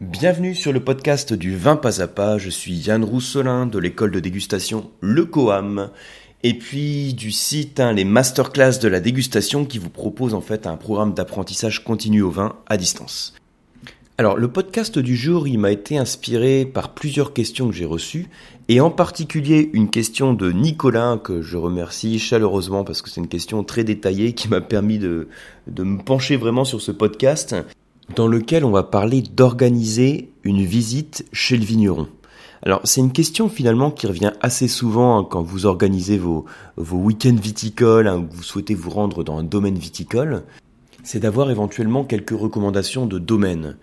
Bienvenue 0.00 0.54
sur 0.54 0.72
le 0.72 0.80
podcast 0.80 1.34
du 1.34 1.54
vin 1.54 1.76
pas 1.76 2.00
à 2.00 2.06
pas. 2.06 2.38
Je 2.38 2.48
suis 2.48 2.72
Yann 2.72 3.04
Rousselin 3.04 3.66
de 3.66 3.78
l'école 3.78 4.10
de 4.10 4.18
dégustation 4.18 4.90
Le 5.02 5.26
Coam 5.26 5.90
et 6.42 6.54
puis 6.54 7.12
du 7.12 7.30
site 7.30 7.80
hein, 7.80 7.92
les 7.92 8.06
masterclass 8.06 8.78
de 8.80 8.88
la 8.88 9.00
dégustation 9.00 9.66
qui 9.66 9.76
vous 9.76 9.90
propose 9.90 10.32
en 10.32 10.40
fait 10.40 10.66
un 10.66 10.78
programme 10.78 11.12
d'apprentissage 11.12 11.84
continu 11.84 12.22
au 12.22 12.30
vin 12.30 12.56
à 12.66 12.78
distance. 12.78 13.34
Alors 14.16 14.38
le 14.38 14.48
podcast 14.48 14.98
du 14.98 15.16
jour, 15.16 15.46
il 15.46 15.58
m'a 15.58 15.70
été 15.70 15.98
inspiré 15.98 16.64
par 16.64 16.94
plusieurs 16.94 17.34
questions 17.34 17.68
que 17.68 17.74
j'ai 17.74 17.84
reçues 17.84 18.28
et 18.68 18.80
en 18.80 18.90
particulier 18.90 19.68
une 19.74 19.90
question 19.90 20.32
de 20.32 20.50
Nicolas 20.50 21.18
que 21.22 21.42
je 21.42 21.58
remercie 21.58 22.18
chaleureusement 22.18 22.84
parce 22.84 23.02
que 23.02 23.10
c'est 23.10 23.20
une 23.20 23.28
question 23.28 23.64
très 23.64 23.84
détaillée 23.84 24.32
qui 24.32 24.48
m'a 24.48 24.62
permis 24.62 24.98
de, 24.98 25.28
de 25.66 25.82
me 25.82 26.02
pencher 26.02 26.38
vraiment 26.38 26.64
sur 26.64 26.80
ce 26.80 26.90
podcast 26.90 27.54
dans 28.14 28.26
lequel 28.26 28.64
on 28.64 28.70
va 28.70 28.82
parler 28.82 29.22
d'organiser 29.22 30.30
une 30.42 30.64
visite 30.64 31.26
chez 31.32 31.56
le 31.56 31.64
vigneron. 31.64 32.08
Alors 32.62 32.80
c'est 32.84 33.00
une 33.00 33.12
question 33.12 33.48
finalement 33.48 33.90
qui 33.90 34.06
revient 34.06 34.32
assez 34.42 34.68
souvent 34.68 35.18
hein, 35.18 35.26
quand 35.28 35.42
vous 35.42 35.64
organisez 35.64 36.18
vos, 36.18 36.44
vos 36.76 36.98
week-ends 36.98 37.36
viticoles, 37.40 38.06
hein, 38.06 38.26
vous 38.30 38.42
souhaitez 38.42 38.74
vous 38.74 38.90
rendre 38.90 39.24
dans 39.24 39.38
un 39.38 39.42
domaine 39.42 39.78
viticole, 39.78 40.42
c'est 41.02 41.20
d'avoir 41.20 41.50
éventuellement 41.50 42.04
quelques 42.04 42.38
recommandations 42.38 43.06
de 43.06 43.18
domaine. 43.18 43.76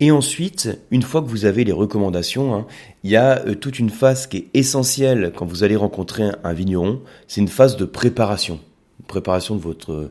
Et 0.00 0.10
ensuite, 0.10 0.78
une 0.90 1.02
fois 1.02 1.22
que 1.22 1.28
vous 1.28 1.44
avez 1.44 1.64
les 1.64 1.72
recommandations, 1.72 2.54
hein, 2.54 2.66
il 3.02 3.10
y 3.10 3.16
a 3.16 3.44
euh, 3.46 3.54
toute 3.54 3.78
une 3.78 3.90
phase 3.90 4.26
qui 4.26 4.38
est 4.38 4.46
essentielle 4.54 5.32
quand 5.34 5.46
vous 5.46 5.64
allez 5.64 5.76
rencontrer 5.76 6.30
un 6.42 6.52
vigneron, 6.52 7.00
c'est 7.28 7.40
une 7.40 7.48
phase 7.48 7.76
de 7.76 7.84
préparation 7.84 8.60
préparation 9.06 9.56
de 9.56 9.60
votre 9.60 10.10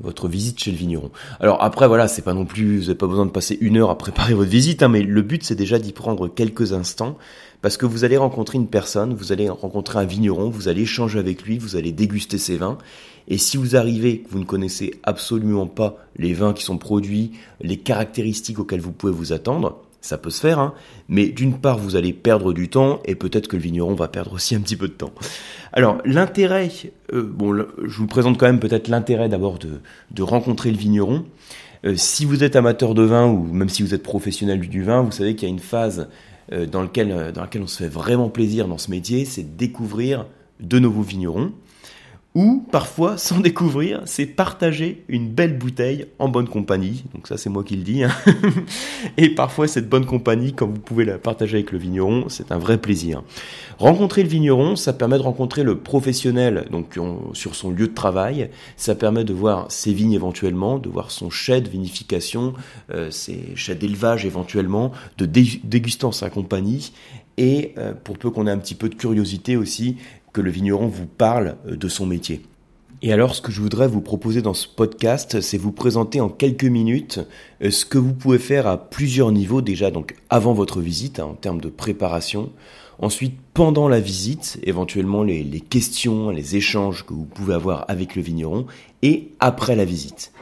votre 0.00 0.28
visite 0.28 0.58
chez 0.58 0.70
le 0.70 0.76
vigneron. 0.76 1.10
Alors 1.40 1.62
après 1.62 1.88
voilà, 1.88 2.08
c'est 2.08 2.22
pas 2.22 2.34
non 2.34 2.44
plus, 2.44 2.76
vous 2.78 2.82
n'avez 2.82 2.94
pas 2.94 3.06
besoin 3.06 3.26
de 3.26 3.30
passer 3.30 3.56
une 3.60 3.76
heure 3.76 3.90
à 3.90 3.98
préparer 3.98 4.34
votre 4.34 4.50
visite, 4.50 4.82
hein, 4.82 4.88
mais 4.88 5.02
le 5.02 5.22
but 5.22 5.42
c'est 5.44 5.54
déjà 5.54 5.78
d'y 5.78 5.92
prendre 5.92 6.28
quelques 6.28 6.72
instants 6.72 7.16
parce 7.62 7.76
que 7.76 7.86
vous 7.86 8.04
allez 8.04 8.16
rencontrer 8.16 8.58
une 8.58 8.68
personne, 8.68 9.14
vous 9.14 9.32
allez 9.32 9.48
rencontrer 9.48 9.98
un 9.98 10.04
vigneron, 10.04 10.50
vous 10.50 10.68
allez 10.68 10.82
échanger 10.82 11.18
avec 11.18 11.42
lui, 11.42 11.58
vous 11.58 11.76
allez 11.76 11.92
déguster 11.92 12.38
ses 12.38 12.56
vins. 12.56 12.78
Et 13.28 13.38
si 13.38 13.56
vous 13.56 13.74
arrivez, 13.74 14.22
vous 14.30 14.38
ne 14.38 14.44
connaissez 14.44 14.94
absolument 15.02 15.66
pas 15.66 15.96
les 16.16 16.32
vins 16.32 16.52
qui 16.52 16.62
sont 16.62 16.78
produits, 16.78 17.32
les 17.60 17.78
caractéristiques 17.78 18.58
auxquelles 18.60 18.80
vous 18.80 18.92
pouvez 18.92 19.12
vous 19.12 19.32
attendre, 19.32 19.82
ça 20.06 20.18
peut 20.18 20.30
se 20.30 20.40
faire, 20.40 20.58
hein, 20.58 20.74
mais 21.08 21.28
d'une 21.28 21.58
part 21.58 21.78
vous 21.78 21.96
allez 21.96 22.12
perdre 22.12 22.52
du 22.52 22.68
temps 22.68 23.00
et 23.04 23.14
peut-être 23.14 23.48
que 23.48 23.56
le 23.56 23.62
vigneron 23.62 23.94
va 23.94 24.08
perdre 24.08 24.34
aussi 24.34 24.54
un 24.54 24.60
petit 24.60 24.76
peu 24.76 24.88
de 24.88 24.92
temps. 24.92 25.12
Alors 25.72 25.98
l'intérêt, 26.04 26.70
euh, 27.12 27.22
bon, 27.22 27.66
je 27.84 27.98
vous 27.98 28.06
présente 28.06 28.38
quand 28.38 28.46
même 28.46 28.60
peut-être 28.60 28.88
l'intérêt 28.88 29.28
d'abord 29.28 29.58
de, 29.58 29.80
de, 30.12 30.22
rencontrer 30.22 30.70
le 30.70 30.78
vigneron. 30.78 31.24
Euh, 31.84 31.94
si 31.96 32.24
vous 32.24 32.44
êtes 32.44 32.56
amateur 32.56 32.94
de 32.94 33.02
vin 33.02 33.26
ou 33.26 33.44
même 33.44 33.68
si 33.68 33.82
vous 33.82 33.94
êtes 33.94 34.02
professionnel 34.02 34.60
du 34.60 34.82
vin, 34.82 35.02
vous 35.02 35.12
savez 35.12 35.34
qu'il 35.34 35.48
y 35.48 35.50
a 35.50 35.54
une 35.54 35.60
phase 35.60 36.08
euh, 36.52 36.66
dans, 36.66 36.84
dans 36.84 37.40
laquelle 37.42 37.62
on 37.62 37.66
se 37.66 37.82
fait 37.82 37.88
vraiment 37.88 38.28
plaisir 38.28 38.68
dans 38.68 38.78
ce 38.78 38.90
métier, 38.90 39.24
c'est 39.24 39.56
découvrir 39.56 40.26
de 40.60 40.78
nouveaux 40.78 41.02
vignerons 41.02 41.52
ou 42.36 42.62
parfois, 42.70 43.16
sans 43.16 43.40
découvrir, 43.40 44.02
c'est 44.04 44.26
partager 44.26 45.04
une 45.08 45.30
belle 45.30 45.56
bouteille 45.56 46.04
en 46.18 46.28
bonne 46.28 46.48
compagnie. 46.48 47.02
Donc 47.14 47.28
ça, 47.28 47.38
c'est 47.38 47.48
moi 47.48 47.64
qui 47.64 47.76
le 47.76 47.82
dis. 47.82 48.04
Hein. 48.04 48.10
Et 49.16 49.30
parfois, 49.30 49.66
cette 49.66 49.88
bonne 49.88 50.04
compagnie, 50.04 50.52
quand 50.52 50.66
vous 50.66 50.78
pouvez 50.78 51.06
la 51.06 51.16
partager 51.16 51.56
avec 51.56 51.72
le 51.72 51.78
vigneron, 51.78 52.26
c'est 52.28 52.52
un 52.52 52.58
vrai 52.58 52.76
plaisir. 52.76 53.22
Rencontrer 53.78 54.22
le 54.22 54.28
vigneron, 54.28 54.76
ça 54.76 54.92
permet 54.92 55.16
de 55.16 55.22
rencontrer 55.22 55.62
le 55.62 55.78
professionnel, 55.78 56.66
donc 56.70 56.98
sur 57.32 57.54
son 57.54 57.70
lieu 57.70 57.88
de 57.88 57.94
travail. 57.94 58.50
Ça 58.76 58.94
permet 58.94 59.24
de 59.24 59.32
voir 59.32 59.72
ses 59.72 59.94
vignes 59.94 60.12
éventuellement, 60.12 60.78
de 60.78 60.90
voir 60.90 61.12
son 61.12 61.30
chai 61.30 61.62
de 61.62 61.70
vinification, 61.70 62.52
euh, 62.92 63.10
ses 63.10 63.56
chais 63.56 63.76
d'élevage 63.76 64.26
éventuellement, 64.26 64.92
de 65.16 65.24
déguster 65.24 66.04
en 66.04 66.12
sa 66.12 66.28
compagnie 66.28 66.92
et 67.38 67.74
euh, 67.78 67.92
pour 67.92 68.18
peu 68.18 68.30
qu'on 68.30 68.46
ait 68.46 68.50
un 68.50 68.58
petit 68.58 68.74
peu 68.74 68.88
de 68.88 68.94
curiosité 68.94 69.56
aussi, 69.56 69.96
le 70.40 70.50
vigneron 70.50 70.86
vous 70.86 71.06
parle 71.06 71.56
euh, 71.66 71.76
de 71.76 71.88
son 71.88 72.06
métier. 72.06 72.42
Et 73.02 73.12
alors, 73.12 73.34
ce 73.34 73.42
que 73.42 73.52
je 73.52 73.60
voudrais 73.60 73.88
vous 73.88 74.00
proposer 74.00 74.40
dans 74.40 74.54
ce 74.54 74.66
podcast, 74.66 75.40
c'est 75.42 75.58
vous 75.58 75.72
présenter 75.72 76.20
en 76.20 76.30
quelques 76.30 76.64
minutes 76.64 77.20
euh, 77.62 77.70
ce 77.70 77.84
que 77.84 77.98
vous 77.98 78.14
pouvez 78.14 78.38
faire 78.38 78.66
à 78.66 78.78
plusieurs 78.78 79.32
niveaux 79.32 79.60
déjà, 79.60 79.90
donc 79.90 80.16
avant 80.30 80.54
votre 80.54 80.80
visite, 80.80 81.20
hein, 81.20 81.26
en 81.26 81.34
termes 81.34 81.60
de 81.60 81.68
préparation. 81.68 82.50
Ensuite, 82.98 83.34
pendant 83.52 83.88
la 83.88 84.00
visite, 84.00 84.58
éventuellement 84.62 85.22
les, 85.22 85.44
questions, 85.60 86.30
les 86.30 86.56
échanges 86.56 87.04
que 87.04 87.12
vous 87.12 87.26
pouvez 87.26 87.54
avoir 87.54 87.84
avec 87.88 88.16
le 88.16 88.22
vigneron. 88.22 88.66
Et 89.02 89.32
après 89.38 89.76
la 89.76 89.84
visite. 89.84 90.32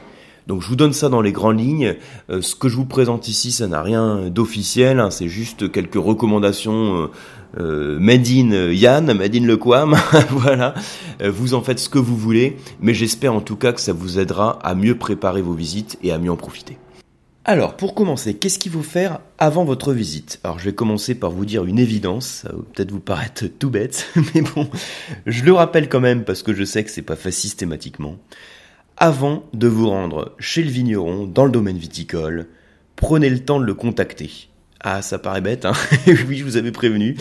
Donc 0.47 0.61
je 0.61 0.67
vous 0.67 0.75
donne 0.75 0.93
ça 0.93 1.09
dans 1.09 1.21
les 1.21 1.31
grandes 1.31 1.59
lignes. 1.59 1.95
Euh, 2.29 2.41
ce 2.41 2.55
que 2.55 2.69
je 2.69 2.75
vous 2.75 2.85
présente 2.85 3.27
ici, 3.27 3.51
ça 3.51 3.67
n'a 3.67 3.81
rien 3.81 4.29
d'officiel, 4.29 4.99
hein, 4.99 5.09
c'est 5.09 5.27
juste 5.27 5.71
quelques 5.71 5.95
recommandations 5.95 7.03
euh, 7.03 7.07
euh 7.59 7.99
made 7.99 8.27
in 8.27 8.71
Yann, 8.71 9.11
made 9.13 9.35
in 9.35 9.45
Le 9.45 9.57
Quam, 9.57 9.95
voilà. 10.29 10.75
Euh, 11.21 11.31
vous 11.31 11.53
en 11.53 11.61
faites 11.61 11.79
ce 11.79 11.89
que 11.89 11.99
vous 11.99 12.17
voulez, 12.17 12.57
mais 12.79 12.93
j'espère 12.93 13.33
en 13.33 13.41
tout 13.41 13.55
cas 13.55 13.73
que 13.73 13.81
ça 13.81 13.93
vous 13.93 14.19
aidera 14.19 14.59
à 14.63 14.75
mieux 14.75 14.97
préparer 14.97 15.41
vos 15.41 15.53
visites 15.53 15.97
et 16.03 16.11
à 16.11 16.19
mieux 16.19 16.31
en 16.31 16.37
profiter. 16.37 16.77
Alors, 17.47 17.77
pour 17.77 17.93
commencer, 17.93 18.33
qu'est-ce 18.33 18.57
qu'il 18.57 18.71
faut 18.71 18.81
faire 18.81 19.19
avant 19.37 19.65
votre 19.65 19.93
visite? 19.93 20.39
Alors, 20.43 20.57
je 20.57 20.65
vais 20.65 20.73
commencer 20.73 21.13
par 21.13 21.29
vous 21.29 21.45
dire 21.45 21.65
une 21.65 21.77
évidence, 21.77 22.41
ça 22.41 22.49
va 22.49 22.57
peut-être 22.73 22.91
vous 22.91 22.99
paraître 22.99 23.45
tout 23.45 23.69
bête, 23.69 24.07
mais 24.33 24.41
bon, 24.41 24.67
je 25.27 25.43
le 25.43 25.53
rappelle 25.53 25.87
quand 25.87 25.99
même 25.99 26.23
parce 26.23 26.41
que 26.41 26.55
je 26.55 26.63
sais 26.63 26.83
que 26.83 26.89
c'est 26.89 27.03
pas 27.03 27.15
fait 27.15 27.31
systématiquement. 27.31 28.17
Avant 28.97 29.43
de 29.53 29.67
vous 29.67 29.89
rendre 29.89 30.35
chez 30.39 30.63
le 30.63 30.69
vigneron 30.69 31.27
dans 31.27 31.43
le 31.43 31.51
domaine 31.51 31.77
viticole, 31.77 32.47
prenez 32.95 33.29
le 33.29 33.39
temps 33.39 33.59
de 33.59 33.65
le 33.65 33.73
contacter. 33.73 34.47
Ah, 34.79 35.01
ça 35.01 35.19
paraît 35.19 35.41
bête, 35.41 35.65
hein 35.65 35.73
oui, 36.29 36.37
je 36.37 36.45
vous 36.45 36.55
avais 36.55 36.71
prévenu. 36.71 37.17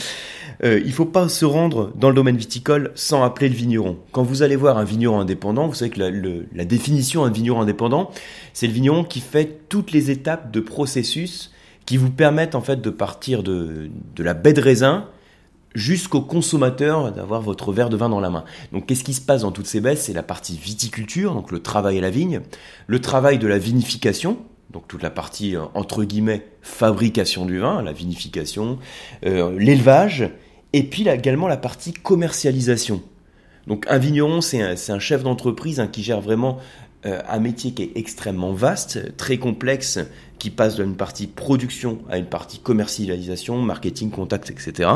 Euh, 0.62 0.78
il 0.78 0.88
ne 0.88 0.92
faut 0.92 1.04
pas 1.04 1.28
se 1.28 1.44
rendre 1.44 1.90
dans 1.96 2.10
le 2.10 2.14
domaine 2.14 2.36
viticole 2.36 2.92
sans 2.94 3.24
appeler 3.24 3.48
le 3.48 3.56
vigneron. 3.56 3.98
Quand 4.12 4.22
vous 4.22 4.42
allez 4.42 4.54
voir 4.54 4.78
un 4.78 4.84
vigneron 4.84 5.18
indépendant, 5.18 5.66
vous 5.66 5.74
savez 5.74 5.90
que 5.90 5.98
la, 5.98 6.64
définition 6.64 7.24
d'un 7.24 7.32
vigneron 7.32 7.62
indépendant, 7.62 8.12
c'est 8.52 8.68
le 8.68 8.72
vigneron 8.72 9.02
qui 9.02 9.18
fait 9.18 9.62
toutes 9.68 9.90
les 9.90 10.12
étapes 10.12 10.52
de 10.52 10.60
processus 10.60 11.50
qui 11.86 11.96
vous 11.96 12.10
permettent 12.10 12.54
en 12.54 12.60
fait 12.60 12.80
de 12.80 12.90
partir 12.90 13.42
de, 13.42 13.90
de 14.14 14.22
la 14.22 14.34
baie 14.34 14.52
de 14.52 14.60
raisin 14.60 15.08
jusqu'au 15.74 16.20
consommateur 16.20 17.12
d'avoir 17.12 17.40
votre 17.40 17.72
verre 17.72 17.90
de 17.90 17.96
vin 17.96 18.08
dans 18.08 18.20
la 18.20 18.30
main. 18.30 18.44
Donc 18.72 18.86
qu'est-ce 18.86 19.04
qui 19.04 19.14
se 19.14 19.20
passe 19.20 19.42
dans 19.42 19.52
toutes 19.52 19.66
ces 19.66 19.80
baisses? 19.80 20.02
C'est 20.02 20.12
la 20.12 20.22
partie 20.22 20.56
viticulture, 20.56 21.34
donc 21.34 21.50
le 21.50 21.60
travail 21.60 21.98
à 21.98 22.00
la 22.00 22.10
vigne, 22.10 22.40
le 22.86 23.00
travail 23.00 23.38
de 23.38 23.46
la 23.46 23.58
vinification, 23.58 24.38
donc 24.70 24.88
toute 24.88 25.02
la 25.02 25.10
partie 25.10 25.56
euh, 25.56 25.62
entre 25.74 26.04
guillemets 26.04 26.46
fabrication 26.62 27.46
du 27.46 27.58
vin, 27.58 27.82
la 27.82 27.92
vinification, 27.92 28.78
euh, 29.26 29.56
l'élevage, 29.58 30.30
et 30.72 30.82
puis 30.82 31.08
également 31.08 31.48
la 31.48 31.56
partie 31.56 31.92
commercialisation. 31.92 33.02
Donc 33.66 33.86
un 33.88 33.98
vigneron, 33.98 34.40
c'est 34.40 34.60
un, 34.60 34.98
chef 34.98 35.22
d'entreprise 35.22 35.80
hein, 35.80 35.86
qui 35.86 36.02
gère 36.02 36.20
vraiment 36.20 36.58
euh, 37.06 37.20
un 37.28 37.38
métier 37.38 37.72
qui 37.72 37.82
est 37.82 37.92
extrêmement 37.96 38.52
vaste, 38.52 39.16
très 39.16 39.38
complexe, 39.38 39.98
qui 40.44 40.50
passe 40.50 40.76
d'une 40.76 40.94
partie 40.94 41.26
production 41.26 42.00
à 42.10 42.18
une 42.18 42.26
partie 42.26 42.58
commercialisation, 42.58 43.62
marketing, 43.62 44.10
contact, 44.10 44.50
etc. 44.50 44.90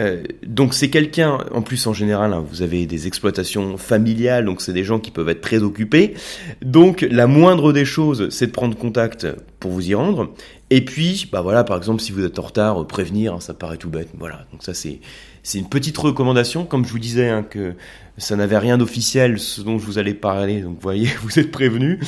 Euh, 0.00 0.24
donc 0.44 0.74
c'est 0.74 0.90
quelqu'un, 0.90 1.38
en 1.52 1.62
plus 1.62 1.86
en 1.86 1.92
général, 1.92 2.32
hein, 2.32 2.44
vous 2.50 2.62
avez 2.62 2.84
des 2.86 3.06
exploitations 3.06 3.76
familiales, 3.76 4.44
donc 4.44 4.60
c'est 4.60 4.72
des 4.72 4.82
gens 4.82 4.98
qui 4.98 5.12
peuvent 5.12 5.28
être 5.28 5.40
très 5.40 5.62
occupés. 5.62 6.14
Donc 6.62 7.06
la 7.08 7.28
moindre 7.28 7.72
des 7.72 7.84
choses, 7.84 8.28
c'est 8.30 8.48
de 8.48 8.50
prendre 8.50 8.76
contact 8.76 9.28
pour 9.66 9.74
vous 9.74 9.90
y 9.90 9.94
rendre. 9.94 10.32
Et 10.70 10.84
puis, 10.84 11.28
bah 11.32 11.40
voilà, 11.40 11.64
par 11.64 11.76
exemple, 11.76 12.00
si 12.00 12.12
vous 12.12 12.24
êtes 12.24 12.38
en 12.38 12.42
retard, 12.42 12.86
prévenir, 12.86 13.34
hein, 13.34 13.40
ça 13.40 13.52
paraît 13.52 13.78
tout 13.78 13.90
bête. 13.90 14.10
Voilà, 14.16 14.46
donc 14.52 14.62
ça 14.62 14.74
c'est 14.74 15.00
c'est 15.42 15.58
une 15.58 15.68
petite 15.68 15.96
recommandation, 15.96 16.64
comme 16.64 16.84
je 16.84 16.90
vous 16.90 16.98
disais, 16.98 17.28
hein, 17.28 17.44
que 17.44 17.74
ça 18.18 18.34
n'avait 18.34 18.58
rien 18.58 18.78
d'officiel, 18.78 19.38
ce 19.38 19.60
dont 19.60 19.78
je 19.78 19.86
vous 19.86 19.98
allais 19.98 20.12
parler. 20.12 20.60
Donc, 20.60 20.78
voyez, 20.80 21.08
vous 21.22 21.38
êtes 21.38 21.52
prévenus. 21.52 22.00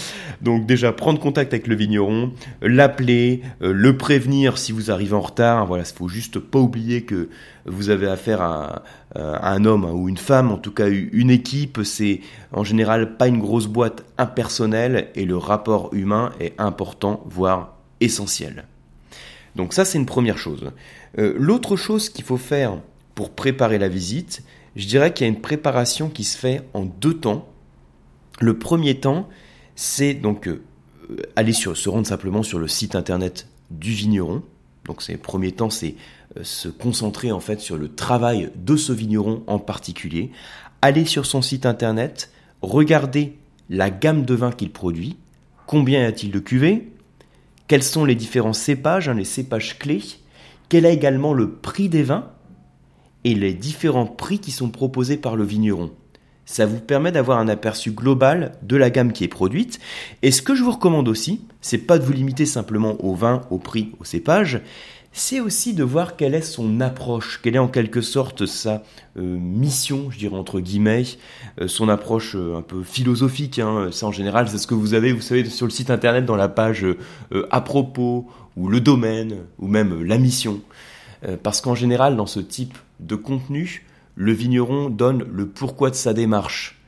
Donc, 0.42 0.66
déjà, 0.66 0.92
prendre 0.92 1.20
contact 1.20 1.52
avec 1.52 1.68
le 1.68 1.76
vigneron, 1.76 2.32
l'appeler, 2.62 3.42
euh, 3.62 3.72
le 3.72 3.96
prévenir 3.96 4.58
si 4.58 4.72
vous 4.72 4.90
arrivez 4.90 5.14
en 5.14 5.20
retard. 5.20 5.66
Voilà, 5.66 5.84
il 5.84 5.96
faut 5.96 6.08
juste 6.08 6.40
pas 6.40 6.58
oublier 6.58 7.02
que 7.02 7.28
vous 7.68 7.90
avez 7.90 8.08
affaire 8.08 8.42
à, 8.42 8.82
un 9.14 9.64
homme 9.64 9.84
ou 9.84 10.08
une 10.08 10.18
femme, 10.18 10.50
en 10.50 10.58
tout 10.58 10.72
cas 10.72 10.88
une 10.88 11.30
équipe. 11.30 11.80
C'est 11.84 12.20
en 12.52 12.64
général 12.64 13.16
pas 13.16 13.28
une 13.28 13.38
grosse 13.38 13.66
boîte 13.66 14.04
impersonnelle 14.18 15.08
et 15.14 15.24
le 15.24 15.36
rapport 15.36 15.90
humain 15.92 16.32
est 16.40 16.54
important, 16.58 17.24
voire 17.26 17.76
essentiel. 18.00 18.64
Donc 19.56 19.72
ça, 19.72 19.84
c'est 19.84 19.98
une 19.98 20.06
première 20.06 20.38
chose. 20.38 20.70
Euh, 21.18 21.34
l'autre 21.36 21.76
chose 21.76 22.10
qu'il 22.10 22.24
faut 22.24 22.36
faire 22.36 22.78
pour 23.14 23.30
préparer 23.30 23.78
la 23.78 23.88
visite, 23.88 24.42
je 24.76 24.86
dirais 24.86 25.12
qu'il 25.12 25.26
y 25.26 25.30
a 25.30 25.32
une 25.32 25.40
préparation 25.40 26.08
qui 26.08 26.24
se 26.24 26.36
fait 26.36 26.62
en 26.74 26.84
deux 26.84 27.14
temps. 27.14 27.48
Le 28.40 28.58
premier 28.58 29.00
temps, 29.00 29.28
c'est 29.74 30.14
donc 30.14 30.46
euh, 30.46 30.62
aller 31.34 31.52
se 31.52 31.88
rendre 31.88 32.06
simplement 32.06 32.42
sur 32.42 32.58
le 32.58 32.68
site 32.68 32.94
internet 32.94 33.48
du 33.70 33.92
vigneron. 33.92 34.42
Donc, 34.88 35.02
c'est 35.02 35.12
le 35.12 35.18
premier 35.18 35.52
temps, 35.52 35.70
c'est 35.70 35.94
euh, 36.36 36.40
se 36.42 36.68
concentrer 36.68 37.30
en 37.30 37.40
fait 37.40 37.60
sur 37.60 37.76
le 37.76 37.94
travail 37.94 38.50
de 38.56 38.74
ce 38.74 38.92
vigneron 38.92 39.44
en 39.46 39.58
particulier. 39.58 40.32
Aller 40.82 41.04
sur 41.04 41.26
son 41.26 41.42
site 41.42 41.66
internet, 41.66 42.32
regarder 42.62 43.36
la 43.68 43.90
gamme 43.90 44.24
de 44.24 44.34
vins 44.34 44.50
qu'il 44.50 44.72
produit, 44.72 45.16
combien 45.66 46.02
y 46.02 46.04
a-t-il 46.06 46.32
de 46.32 46.38
cuvées, 46.38 46.88
quels 47.66 47.82
sont 47.82 48.06
les 48.06 48.14
différents 48.14 48.54
cépages, 48.54 49.10
hein, 49.10 49.14
les 49.14 49.26
cépages 49.26 49.78
clés, 49.78 50.02
quel 50.70 50.86
est 50.86 50.94
également 50.94 51.34
le 51.34 51.52
prix 51.52 51.88
des 51.88 52.02
vins? 52.02 52.30
Et 53.24 53.34
les 53.34 53.52
différents 53.52 54.06
prix 54.06 54.38
qui 54.38 54.52
sont 54.52 54.70
proposés 54.70 55.18
par 55.18 55.36
le 55.36 55.44
vigneron. 55.44 55.90
Ça 56.50 56.64
vous 56.64 56.80
permet 56.80 57.12
d'avoir 57.12 57.38
un 57.40 57.48
aperçu 57.48 57.90
global 57.90 58.52
de 58.62 58.78
la 58.78 58.88
gamme 58.88 59.12
qui 59.12 59.22
est 59.22 59.28
produite. 59.28 59.80
Et 60.22 60.30
ce 60.30 60.40
que 60.40 60.54
je 60.54 60.62
vous 60.62 60.70
recommande 60.70 61.06
aussi, 61.06 61.42
c'est 61.60 61.76
pas 61.76 61.98
de 61.98 62.04
vous 62.04 62.14
limiter 62.14 62.46
simplement 62.46 62.96
au 63.04 63.14
vin, 63.14 63.42
au 63.50 63.58
prix, 63.58 63.92
au 64.00 64.04
cépage, 64.04 64.62
c'est 65.12 65.40
aussi 65.40 65.74
de 65.74 65.84
voir 65.84 66.16
quelle 66.16 66.34
est 66.34 66.40
son 66.40 66.80
approche, 66.80 67.40
quelle 67.42 67.56
est 67.56 67.58
en 67.60 67.68
quelque 67.68 68.00
sorte 68.00 68.46
sa 68.46 68.82
euh, 69.18 69.36
mission, 69.38 70.10
je 70.10 70.18
dirais 70.18 70.36
entre 70.36 70.60
guillemets, 70.60 71.04
euh, 71.60 71.68
son 71.68 71.90
approche 71.90 72.34
euh, 72.34 72.56
un 72.56 72.62
peu 72.62 72.82
philosophique. 72.82 73.58
Hein. 73.58 73.90
Ça 73.92 74.06
en 74.06 74.12
général, 74.12 74.48
c'est 74.48 74.58
ce 74.58 74.66
que 74.66 74.74
vous 74.74 74.94
avez, 74.94 75.12
vous 75.12 75.20
savez, 75.20 75.44
sur 75.44 75.66
le 75.66 75.70
site 75.70 75.90
internet 75.90 76.24
dans 76.24 76.36
la 76.36 76.48
page 76.48 76.86
à 77.50 77.60
propos 77.60 78.26
ou 78.56 78.68
le 78.68 78.80
domaine 78.80 79.36
ou 79.58 79.68
même 79.68 80.02
la 80.02 80.16
mission. 80.16 80.62
parce 81.42 81.60
qu'en 81.60 81.74
général, 81.74 82.16
dans 82.16 82.26
ce 82.26 82.40
type 82.40 82.78
de 83.00 83.16
contenu, 83.16 83.84
le 84.20 84.32
vigneron 84.32 84.90
donne 84.90 85.24
le 85.32 85.46
pourquoi 85.46 85.90
de 85.90 85.94
sa 85.94 86.12
démarche. 86.12 86.80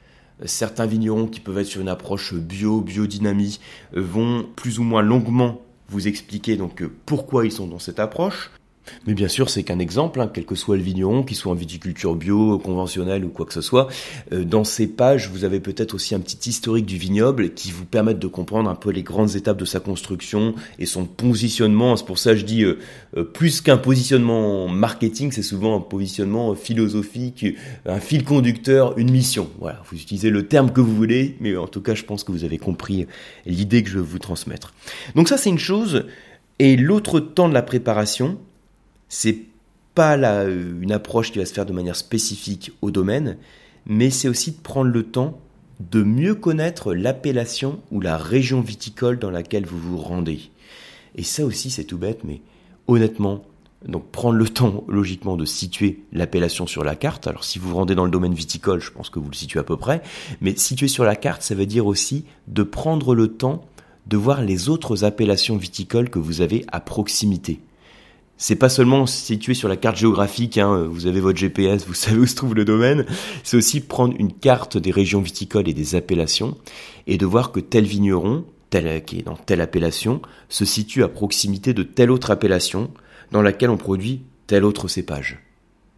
Certains 0.46 0.86
vignerons 0.86 1.28
qui 1.28 1.38
peuvent 1.38 1.58
être 1.58 1.66
sur 1.66 1.80
une 1.80 1.88
approche 1.88 2.34
bio, 2.34 2.80
biodynamie, 2.80 3.60
vont 3.92 4.48
plus 4.56 4.80
ou 4.80 4.82
moins 4.82 5.00
longuement 5.00 5.62
vous 5.88 6.08
expliquer 6.08 6.56
donc 6.56 6.82
euh, 6.82 6.90
pourquoi 7.06 7.46
ils 7.46 7.52
sont 7.52 7.68
dans 7.68 7.78
cette 7.78 8.00
approche. 8.00 8.50
Mais 9.06 9.14
bien 9.14 9.28
sûr, 9.28 9.50
c'est 9.50 9.62
qu'un 9.62 9.78
exemple, 9.78 10.20
hein, 10.20 10.30
quel 10.32 10.44
que 10.44 10.54
soit 10.54 10.76
le 10.76 10.82
vigneron, 10.82 11.22
qu'il 11.22 11.36
soit 11.36 11.52
en 11.52 11.54
viticulture 11.54 12.14
bio, 12.14 12.58
conventionnelle 12.58 13.24
ou 13.24 13.28
quoi 13.28 13.46
que 13.46 13.52
ce 13.52 13.60
soit. 13.60 13.88
Euh, 14.32 14.44
dans 14.44 14.64
ces 14.64 14.86
pages, 14.86 15.28
vous 15.30 15.44
avez 15.44 15.60
peut-être 15.60 15.94
aussi 15.94 16.14
un 16.14 16.20
petit 16.20 16.48
historique 16.48 16.86
du 16.86 16.96
vignoble 16.96 17.54
qui 17.54 17.70
vous 17.70 17.84
permettent 17.84 18.18
de 18.18 18.26
comprendre 18.26 18.70
un 18.70 18.74
peu 18.74 18.90
les 18.90 19.02
grandes 19.02 19.36
étapes 19.36 19.58
de 19.58 19.64
sa 19.64 19.80
construction 19.80 20.54
et 20.78 20.86
son 20.86 21.04
positionnement. 21.04 21.96
C'est 21.96 22.06
pour 22.06 22.18
ça 22.18 22.32
que 22.32 22.38
je 22.38 22.44
dis, 22.44 22.64
euh, 22.64 22.78
euh, 23.16 23.24
plus 23.24 23.60
qu'un 23.60 23.78
positionnement 23.78 24.68
marketing, 24.68 25.32
c'est 25.32 25.42
souvent 25.42 25.76
un 25.76 25.80
positionnement 25.80 26.54
philosophique, 26.54 27.46
un 27.86 28.00
fil 28.00 28.24
conducteur, 28.24 28.96
une 28.98 29.10
mission. 29.10 29.50
Voilà, 29.60 29.82
vous 29.90 29.96
utilisez 29.96 30.30
le 30.30 30.46
terme 30.46 30.72
que 30.72 30.80
vous 30.80 30.94
voulez, 30.94 31.36
mais 31.40 31.56
en 31.56 31.66
tout 31.66 31.80
cas, 31.80 31.94
je 31.94 32.04
pense 32.04 32.24
que 32.24 32.32
vous 32.32 32.44
avez 32.44 32.58
compris 32.58 33.06
l'idée 33.46 33.82
que 33.82 33.88
je 33.88 33.98
veux 33.98 34.04
vous 34.04 34.18
transmettre. 34.18 34.74
Donc 35.14 35.28
ça, 35.28 35.36
c'est 35.36 35.50
une 35.50 35.58
chose. 35.58 36.06
Et 36.58 36.76
l'autre 36.76 37.20
temps 37.20 37.48
de 37.48 37.54
la 37.54 37.62
préparation, 37.62 38.38
c'est 39.10 39.40
pas 39.94 40.14
une 40.14 40.92
approche 40.92 41.32
qui 41.32 41.38
va 41.38 41.44
se 41.44 41.52
faire 41.52 41.66
de 41.66 41.74
manière 41.74 41.96
spécifique 41.96 42.72
au 42.80 42.90
domaine, 42.90 43.36
mais 43.84 44.08
c'est 44.08 44.28
aussi 44.28 44.52
de 44.52 44.56
prendre 44.56 44.90
le 44.90 45.02
temps 45.02 45.38
de 45.80 46.02
mieux 46.02 46.34
connaître 46.34 46.94
l'appellation 46.94 47.80
ou 47.90 48.00
la 48.00 48.16
région 48.16 48.60
viticole 48.60 49.18
dans 49.18 49.30
laquelle 49.30 49.66
vous 49.66 49.78
vous 49.78 49.98
rendez. 49.98 50.50
Et 51.16 51.24
ça 51.24 51.44
aussi, 51.44 51.70
c'est 51.70 51.84
tout 51.84 51.98
bête, 51.98 52.20
mais 52.22 52.40
honnêtement, 52.86 53.42
donc 53.86 54.06
prendre 54.10 54.38
le 54.38 54.48
temps 54.48 54.84
logiquement 54.86 55.36
de 55.36 55.44
situer 55.44 56.04
l'appellation 56.12 56.68
sur 56.68 56.84
la 56.84 56.94
carte. 56.94 57.26
Alors 57.26 57.44
si 57.44 57.58
vous 57.58 57.70
vous 57.70 57.76
rendez 57.76 57.96
dans 57.96 58.04
le 58.04 58.10
domaine 58.10 58.34
viticole, 58.34 58.80
je 58.80 58.92
pense 58.92 59.10
que 59.10 59.18
vous 59.18 59.28
le 59.28 59.34
situez 59.34 59.58
à 59.58 59.64
peu 59.64 59.76
près, 59.76 60.02
mais 60.40 60.54
situer 60.56 60.88
sur 60.88 61.04
la 61.04 61.16
carte, 61.16 61.42
ça 61.42 61.56
veut 61.56 61.66
dire 61.66 61.86
aussi 61.86 62.24
de 62.46 62.62
prendre 62.62 63.14
le 63.14 63.28
temps 63.28 63.64
de 64.06 64.16
voir 64.16 64.42
les 64.42 64.68
autres 64.68 65.04
appellations 65.04 65.56
viticoles 65.56 66.10
que 66.10 66.18
vous 66.18 66.40
avez 66.40 66.64
à 66.70 66.80
proximité 66.80 67.60
c'est 68.40 68.56
pas 68.56 68.70
seulement 68.70 69.04
situé 69.04 69.52
sur 69.52 69.68
la 69.68 69.76
carte 69.76 69.98
géographique, 69.98 70.56
hein, 70.56 70.88
vous 70.90 71.06
avez 71.06 71.20
votre 71.20 71.38
GPS, 71.38 71.84
vous 71.86 71.94
savez 71.94 72.16
où 72.18 72.26
se 72.26 72.34
trouve 72.34 72.54
le 72.54 72.64
domaine, 72.64 73.04
c'est 73.44 73.58
aussi 73.58 73.80
prendre 73.80 74.14
une 74.18 74.32
carte 74.32 74.78
des 74.78 74.90
régions 74.90 75.20
viticoles 75.20 75.68
et 75.68 75.74
des 75.74 75.94
appellations 75.94 76.56
et 77.06 77.18
de 77.18 77.26
voir 77.26 77.52
que 77.52 77.60
tel 77.60 77.84
vigneron, 77.84 78.46
tel 78.70 79.04
qui 79.04 79.18
est 79.18 79.22
dans 79.22 79.36
telle 79.36 79.60
appellation, 79.60 80.22
se 80.48 80.64
situe 80.64 81.04
à 81.04 81.08
proximité 81.08 81.74
de 81.74 81.82
telle 81.82 82.10
autre 82.10 82.30
appellation 82.30 82.90
dans 83.30 83.42
laquelle 83.42 83.70
on 83.70 83.76
produit 83.76 84.22
tel 84.46 84.64
autre 84.64 84.88
cépage. 84.88 85.49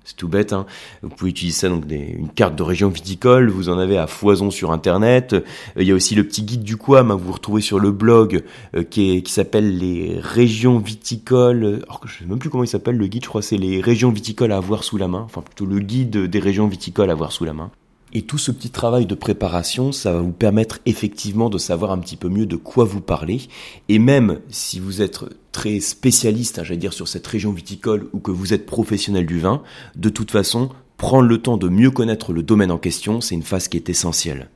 C'est 0.04 0.16
tout 0.16 0.28
bête, 0.28 0.52
hein. 0.52 0.66
Vous 1.02 1.08
pouvez 1.08 1.30
utiliser 1.30 1.56
ça 1.56 1.68
donc 1.68 1.84
une 1.90 2.28
carte 2.28 2.56
de 2.56 2.62
région 2.62 2.88
viticole, 2.88 3.50
vous 3.50 3.68
en 3.68 3.78
avez 3.78 3.98
à 3.98 4.06
foison 4.06 4.50
sur 4.50 4.72
internet. 4.72 5.32
Euh, 5.32 5.42
il 5.76 5.86
y 5.86 5.92
a 5.92 5.94
aussi 5.94 6.14
le 6.14 6.24
petit 6.24 6.42
guide 6.42 6.62
du 6.62 6.76
Quam 6.76 7.10
hein, 7.10 7.16
que 7.16 7.22
vous 7.22 7.32
retrouvez 7.32 7.60
sur 7.60 7.78
le 7.78 7.90
blog 7.92 8.42
euh, 8.76 8.82
qui, 8.82 9.22
s'appelle 9.26 9.78
les 9.78 10.18
régions 10.18 10.78
viticoles. 10.78 11.82
Alors 11.84 12.00
que 12.00 12.08
je 12.08 12.18
sais 12.18 12.24
même 12.24 12.38
plus 12.38 12.50
comment 12.50 12.64
il 12.64 12.68
s'appelle 12.68 12.96
le 12.96 13.06
guide, 13.06 13.24
je 13.24 13.28
crois 13.28 13.40
que 13.40 13.46
c'est 13.46 13.56
les 13.56 13.80
régions 13.80 14.10
viticoles 14.10 14.52
à 14.52 14.56
avoir 14.56 14.84
sous 14.84 14.96
la 14.96 15.08
main, 15.08 15.22
enfin 15.24 15.42
plutôt 15.42 15.66
le 15.66 15.78
guide 15.78 16.16
des 16.16 16.40
régions 16.40 16.66
viticoles 16.66 17.10
à 17.10 17.12
avoir 17.12 17.32
sous 17.32 17.44
la 17.44 17.52
main. 17.52 17.70
Et 18.14 18.22
tout 18.22 18.36
ce 18.36 18.50
petit 18.50 18.68
travail 18.68 19.06
de 19.06 19.14
préparation, 19.14 19.90
ça 19.90 20.12
va 20.12 20.20
vous 20.20 20.32
permettre 20.32 20.80
effectivement 20.84 21.48
de 21.48 21.56
savoir 21.56 21.92
un 21.92 21.98
petit 21.98 22.16
peu 22.16 22.28
mieux 22.28 22.44
de 22.44 22.56
quoi 22.56 22.84
vous 22.84 23.00
parlez. 23.00 23.40
Et 23.88 23.98
même 23.98 24.40
si 24.50 24.80
vous 24.80 25.00
êtes 25.00 25.20
très 25.50 25.80
spécialiste, 25.80 26.58
hein, 26.58 26.64
j'allais 26.64 26.78
dire, 26.78 26.92
sur 26.92 27.08
cette 27.08 27.26
région 27.26 27.52
viticole 27.52 28.08
ou 28.12 28.18
que 28.18 28.30
vous 28.30 28.52
êtes 28.52 28.66
professionnel 28.66 29.24
du 29.24 29.38
vin, 29.38 29.62
de 29.96 30.10
toute 30.10 30.30
façon, 30.30 30.68
prendre 30.98 31.26
le 31.26 31.38
temps 31.38 31.56
de 31.56 31.68
mieux 31.68 31.90
connaître 31.90 32.34
le 32.34 32.42
domaine 32.42 32.70
en 32.70 32.78
question, 32.78 33.22
c'est 33.22 33.34
une 33.34 33.42
phase 33.42 33.68
qui 33.68 33.78
est 33.78 33.88
essentielle. 33.88 34.50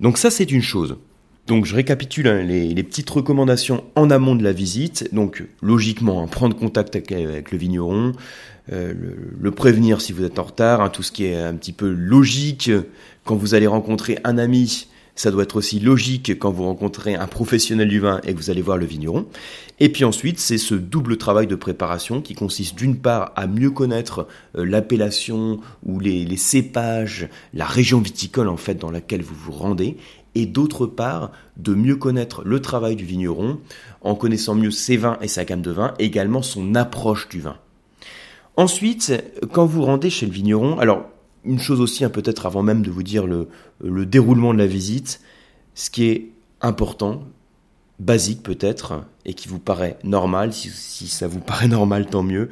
Donc 0.00 0.18
ça, 0.18 0.30
c'est 0.30 0.50
une 0.50 0.62
chose. 0.62 0.96
Donc 1.46 1.64
je 1.64 1.76
récapitule 1.76 2.26
hein, 2.26 2.42
les, 2.42 2.82
petites 2.82 3.08
recommandations 3.08 3.84
en 3.94 4.10
amont 4.10 4.34
de 4.34 4.42
la 4.42 4.52
visite. 4.52 5.14
Donc 5.14 5.44
logiquement, 5.62 6.22
hein, 6.22 6.26
prendre 6.26 6.56
contact 6.56 6.96
avec, 6.96 7.52
le 7.52 7.58
vigneron, 7.58 8.12
euh, 8.72 8.92
le, 9.38 9.50
prévenir 9.50 10.00
si 10.00 10.12
vous 10.12 10.24
êtes 10.24 10.38
en 10.38 10.44
retard, 10.44 10.80
hein, 10.80 10.88
tout 10.88 11.02
ce 11.02 11.12
qui 11.12 11.24
est 11.24 11.36
un 11.36 11.54
petit 11.54 11.72
peu 11.72 11.88
logique. 11.88 12.70
Quand 13.24 13.36
vous 13.36 13.54
allez 13.54 13.66
rencontrer 13.66 14.18
un 14.24 14.38
ami, 14.38 14.88
ça 15.14 15.30
doit 15.30 15.44
être 15.44 15.56
aussi 15.56 15.80
logique 15.80 16.38
quand 16.38 16.50
vous 16.50 16.64
rencontrez 16.64 17.14
un 17.14 17.26
professionnel 17.26 17.88
du 17.88 18.00
vin 18.00 18.20
et 18.24 18.34
que 18.34 18.38
vous 18.38 18.50
allez 18.50 18.62
voir 18.62 18.76
le 18.76 18.86
vigneron. 18.86 19.26
Et 19.80 19.88
puis 19.88 20.04
ensuite, 20.04 20.38
c'est 20.38 20.58
ce 20.58 20.74
double 20.74 21.16
travail 21.16 21.46
de 21.46 21.54
préparation 21.54 22.20
qui 22.20 22.34
consiste 22.34 22.76
d'une 22.76 22.96
part 22.96 23.32
à 23.34 23.46
mieux 23.46 23.70
connaître 23.70 24.28
euh, 24.56 24.64
l'appellation 24.64 25.60
ou 25.84 26.00
les, 26.00 26.24
les 26.24 26.36
cépages, 26.36 27.28
la 27.54 27.64
région 27.64 28.00
viticole 28.00 28.48
en 28.48 28.56
fait 28.56 28.74
dans 28.74 28.90
laquelle 28.90 29.22
vous 29.22 29.34
vous 29.34 29.52
rendez, 29.52 29.96
et 30.34 30.44
d'autre 30.44 30.86
part 30.86 31.32
de 31.56 31.74
mieux 31.74 31.96
connaître 31.96 32.42
le 32.44 32.60
travail 32.60 32.94
du 32.94 33.06
vigneron 33.06 33.58
en 34.02 34.14
connaissant 34.14 34.54
mieux 34.54 34.70
ses 34.70 34.98
vins 34.98 35.16
et 35.22 35.28
sa 35.28 35.46
gamme 35.46 35.62
de 35.62 35.70
vins, 35.70 35.94
également 35.98 36.42
son 36.42 36.74
approche 36.74 37.28
du 37.28 37.40
vin. 37.40 37.56
Ensuite, 38.56 39.12
quand 39.52 39.66
vous 39.66 39.82
rendez 39.82 40.08
chez 40.08 40.26
le 40.26 40.32
vigneron, 40.32 40.78
alors 40.78 41.06
une 41.44 41.58
chose 41.58 41.80
aussi, 41.80 42.04
hein, 42.04 42.10
peut-être 42.10 42.46
avant 42.46 42.62
même 42.62 42.82
de 42.82 42.90
vous 42.90 43.02
dire 43.02 43.26
le, 43.26 44.06
déroulement 44.06 44.52
de 44.52 44.58
la 44.58 44.66
visite, 44.66 45.20
ce 45.74 45.90
qui 45.90 46.06
est 46.08 46.30
important, 46.60 47.22
basique 48.00 48.42
peut-être, 48.42 49.04
et 49.24 49.34
qui 49.34 49.48
vous 49.48 49.58
paraît 49.58 49.98
normal, 50.04 50.52
si, 50.52 51.08
ça 51.08 51.28
vous 51.28 51.40
paraît 51.46 51.68
normal, 51.68 52.06
tant 52.06 52.22
mieux, 52.22 52.50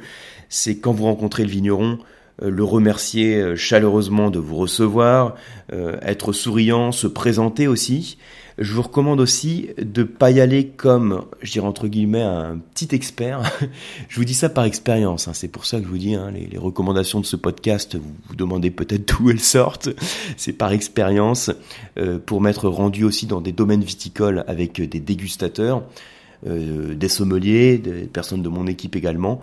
c'est 0.49 0.77
quand 0.77 0.93
vous 0.93 1.05
rencontrez 1.05 1.43
le 1.43 1.49
vigneron, 1.49 1.99
le 2.41 2.63
remercier 2.63 3.35
euh, 3.35 3.55
chaleureusement 3.55 4.29
de 4.29 4.39
vous 4.39 4.55
recevoir, 4.55 5.35
euh, 5.73 5.97
être 6.01 6.33
souriant, 6.33 6.91
se 6.91 7.07
présenter 7.07 7.67
aussi. 7.67 8.17
Je 8.57 8.73
vous 8.73 8.83
recommande 8.83 9.19
aussi 9.19 9.69
de 9.77 10.03
pas 10.03 10.31
y 10.31 10.39
aller 10.39 10.67
comme, 10.67 11.25
je 11.41 11.51
dirais 11.51 11.67
entre 11.67 11.87
guillemets, 11.87 12.21
un 12.21 12.57
petit 12.73 12.93
expert. 12.95 13.41
je 14.09 14.15
vous 14.17 14.25
dis 14.25 14.33
ça 14.33 14.49
par 14.49 14.63
expérience. 14.63 15.27
Hein. 15.27 15.33
C'est 15.33 15.49
pour 15.49 15.65
ça 15.65 15.77
que 15.77 15.83
je 15.83 15.89
vous 15.89 15.97
dis, 15.97 16.15
hein, 16.15 16.31
les, 16.31 16.57
recommandations 16.57 17.19
de 17.19 17.25
ce 17.25 17.35
podcast, 17.35 17.95
vous 17.95 18.13
vous 18.29 18.35
demandez 18.35 18.71
peut-être 18.71 19.07
d'où 19.07 19.29
elles 19.29 19.41
sortent. 19.41 19.89
C'est 20.37 20.53
par 20.53 20.71
expérience 20.71 21.51
pour 22.25 22.39
m'être 22.39 22.69
rendu 22.69 23.03
aussi 23.03 23.25
dans 23.25 23.41
des 23.41 23.51
domaines 23.51 23.83
viticoles 23.83 24.45
avec 24.47 24.81
des 24.81 24.99
dégustateurs, 24.99 25.83
des 26.45 27.09
sommeliers, 27.09 27.77
des 27.77 28.03
personnes 28.03 28.41
de 28.41 28.49
mon 28.49 28.67
équipe 28.67 28.95
également. 28.95 29.41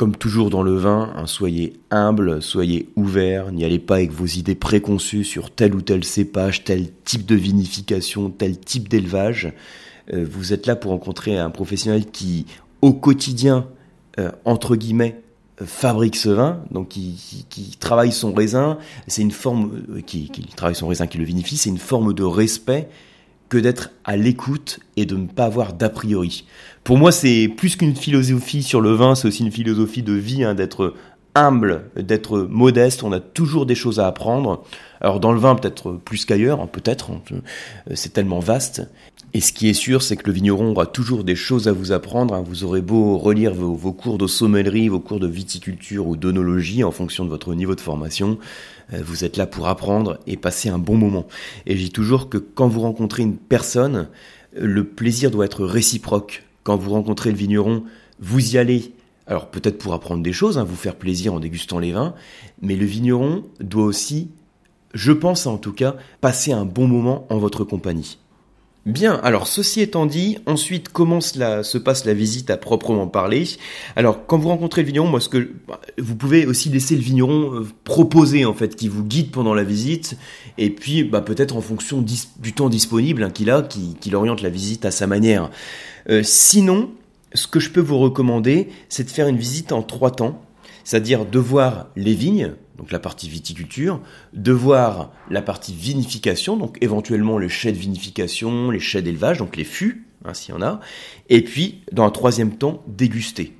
Comme 0.00 0.16
toujours 0.16 0.48
dans 0.48 0.62
le 0.62 0.76
vin, 0.76 1.12
hein, 1.14 1.26
soyez 1.26 1.74
humble, 1.90 2.40
soyez 2.40 2.88
ouvert, 2.96 3.52
n'y 3.52 3.66
allez 3.66 3.78
pas 3.78 3.96
avec 3.96 4.12
vos 4.12 4.24
idées 4.24 4.54
préconçues 4.54 5.24
sur 5.24 5.50
tel 5.50 5.74
ou 5.74 5.82
tel 5.82 6.04
cépage, 6.04 6.64
tel 6.64 6.90
type 7.04 7.26
de 7.26 7.34
vinification, 7.34 8.30
tel 8.30 8.58
type 8.58 8.88
d'élevage. 8.88 9.52
Euh, 10.14 10.24
vous 10.26 10.54
êtes 10.54 10.64
là 10.64 10.74
pour 10.74 10.92
rencontrer 10.92 11.36
un 11.36 11.50
professionnel 11.50 12.06
qui, 12.06 12.46
au 12.80 12.94
quotidien, 12.94 13.66
euh, 14.18 14.30
entre 14.46 14.74
guillemets, 14.74 15.20
fabrique 15.62 16.16
ce 16.16 16.30
vin, 16.30 16.62
donc 16.70 16.88
qui, 16.88 17.76
travaille 17.78 18.12
son 18.12 18.32
raisin, 18.32 18.78
c'est 19.06 19.20
une 19.20 19.32
forme, 19.32 19.82
euh, 19.90 20.00
qui 20.00 20.30
travaille 20.56 20.76
son 20.76 20.88
raisin, 20.88 21.08
qui 21.08 21.18
le 21.18 21.24
vinifie, 21.24 21.58
c'est 21.58 21.68
une 21.68 21.76
forme 21.76 22.14
de 22.14 22.24
respect 22.24 22.88
que 23.50 23.58
d'être 23.58 23.90
à 24.04 24.16
l'écoute 24.16 24.80
et 24.96 25.04
de 25.04 25.16
ne 25.16 25.26
pas 25.26 25.44
avoir 25.44 25.74
d'a 25.74 25.90
priori. 25.90 26.46
Pour 26.84 26.96
moi, 26.96 27.12
c'est 27.12 27.48
plus 27.54 27.76
qu'une 27.76 27.94
philosophie 27.94 28.62
sur 28.62 28.80
le 28.80 28.92
vin, 28.92 29.14
c'est 29.14 29.28
aussi 29.28 29.42
une 29.42 29.52
philosophie 29.52 30.02
de 30.02 30.14
vie, 30.14 30.44
hein, 30.44 30.54
d'être 30.54 30.94
humble, 31.34 31.90
d'être 31.96 32.38
modeste. 32.38 33.02
On 33.02 33.12
a 33.12 33.20
toujours 33.20 33.66
des 33.66 33.74
choses 33.74 34.00
à 34.00 34.06
apprendre. 34.06 34.64
Alors 35.00 35.20
dans 35.20 35.32
le 35.32 35.38
vin, 35.38 35.54
peut-être 35.54 35.92
plus 35.92 36.24
qu'ailleurs, 36.24 36.60
hein, 36.60 36.66
peut-être. 36.66 37.10
Hein, 37.10 37.22
euh, 37.32 37.40
c'est 37.94 38.12
tellement 38.12 38.40
vaste. 38.40 38.82
Et 39.32 39.40
ce 39.40 39.52
qui 39.52 39.68
est 39.68 39.74
sûr, 39.74 40.02
c'est 40.02 40.16
que 40.16 40.26
le 40.26 40.32
vigneron 40.32 40.72
aura 40.72 40.86
toujours 40.86 41.22
des 41.24 41.36
choses 41.36 41.68
à 41.68 41.72
vous 41.72 41.92
apprendre. 41.92 42.40
Vous 42.42 42.64
aurez 42.64 42.80
beau 42.80 43.16
relire 43.16 43.54
vos, 43.54 43.74
vos, 43.74 43.92
cours 43.92 44.18
de 44.18 44.26
sommellerie, 44.26 44.88
vos 44.88 45.00
cours 45.00 45.20
de 45.20 45.28
viticulture 45.28 46.08
ou 46.08 46.16
d'onologie 46.16 46.82
en 46.82 46.90
fonction 46.90 47.24
de 47.24 47.30
votre 47.30 47.54
niveau 47.54 47.74
de 47.74 47.80
formation. 47.80 48.38
Euh, 48.92 49.00
vous 49.04 49.24
êtes 49.24 49.36
là 49.36 49.46
pour 49.46 49.68
apprendre 49.68 50.18
et 50.26 50.36
passer 50.36 50.68
un 50.68 50.78
bon 50.78 50.96
moment. 50.96 51.26
Et 51.66 51.76
je 51.76 51.84
dis 51.84 51.90
toujours 51.90 52.28
que 52.28 52.38
quand 52.38 52.68
vous 52.68 52.80
rencontrez 52.80 53.22
une 53.22 53.36
personne, 53.36 54.08
le 54.52 54.84
plaisir 54.84 55.30
doit 55.30 55.44
être 55.44 55.64
réciproque. 55.64 56.44
quand 56.62 56.76
vous 56.76 56.90
rencontrez 56.90 57.30
le 57.30 57.36
vigneron, 57.36 57.84
vous 58.18 58.54
y 58.54 58.58
allez, 58.58 58.92
alors 59.26 59.50
peut-être 59.50 59.78
pour 59.78 59.94
apprendre 59.94 60.22
des 60.22 60.32
choses, 60.32 60.58
hein, 60.58 60.64
vous 60.64 60.76
faire 60.76 60.96
plaisir 60.96 61.32
en 61.32 61.40
dégustant 61.40 61.78
les 61.78 61.92
vins, 61.92 62.14
mais 62.60 62.76
le 62.76 62.84
vigneron 62.84 63.44
doit 63.60 63.84
aussi, 63.84 64.28
je 64.94 65.12
pense 65.12 65.46
en 65.46 65.58
tout 65.58 65.72
cas, 65.72 65.96
passer 66.20 66.52
un 66.52 66.64
bon 66.64 66.86
moment 66.86 67.26
en 67.30 67.38
votre 67.38 67.64
compagnie. 67.64 68.18
Bien, 68.86 69.20
alors 69.22 69.46
ceci 69.46 69.82
étant 69.82 70.06
dit, 70.06 70.38
ensuite 70.46 70.88
comment 70.88 71.20
se 71.20 71.76
passe 71.76 72.06
la 72.06 72.14
visite 72.14 72.48
à 72.48 72.56
proprement 72.56 73.08
parler? 73.08 73.44
Alors 73.94 74.24
quand 74.26 74.38
vous 74.38 74.48
rencontrez 74.48 74.80
le 74.80 74.86
vigneron, 74.86 75.18
vous 75.98 76.16
pouvez 76.16 76.46
aussi 76.46 76.70
laisser 76.70 76.96
le 76.96 77.02
vigneron 77.02 77.56
euh, 77.56 77.66
proposer 77.84 78.46
en 78.46 78.54
fait, 78.54 78.76
qui 78.76 78.88
vous 78.88 79.04
guide 79.04 79.32
pendant 79.32 79.52
la 79.52 79.64
visite, 79.64 80.16
et 80.56 80.70
puis 80.70 81.04
bah, 81.04 81.20
peut-être 81.20 81.56
en 81.56 81.60
fonction 81.60 82.02
du 82.02 82.52
temps 82.54 82.70
disponible 82.70 83.22
hein, 83.22 83.30
qu'il 83.30 83.50
a, 83.50 83.62
qu'il 83.62 84.16
oriente 84.16 84.40
la 84.40 84.48
visite 84.48 84.86
à 84.86 84.90
sa 84.90 85.06
manière. 85.06 85.50
Euh, 86.08 86.22
sinon, 86.24 86.90
ce 87.34 87.46
que 87.46 87.60
je 87.60 87.70
peux 87.70 87.82
vous 87.82 87.98
recommander, 87.98 88.70
c'est 88.88 89.04
de 89.04 89.10
faire 89.10 89.28
une 89.28 89.36
visite 89.36 89.72
en 89.72 89.82
trois 89.82 90.10
temps, 90.10 90.40
c'est-à-dire 90.84 91.26
de 91.26 91.38
voir 91.38 91.88
les 91.96 92.14
vignes, 92.14 92.52
donc 92.76 92.92
la 92.92 92.98
partie 92.98 93.28
viticulture, 93.28 94.00
de 94.32 94.52
voir 94.52 95.12
la 95.30 95.42
partie 95.42 95.74
vinification, 95.74 96.56
donc 96.56 96.78
éventuellement 96.80 97.38
les 97.38 97.48
chais 97.48 97.72
de 97.72 97.78
vinification, 97.78 98.70
les 98.70 98.80
chais 98.80 99.02
d'élevage, 99.02 99.38
donc 99.38 99.56
les 99.56 99.64
fûts, 99.64 100.06
hein, 100.24 100.34
s'il 100.34 100.54
y 100.54 100.58
en 100.58 100.62
a, 100.62 100.80
et 101.28 101.42
puis 101.42 101.82
dans 101.92 102.04
un 102.04 102.10
troisième 102.10 102.56
temps, 102.56 102.82
déguster. 102.86 103.54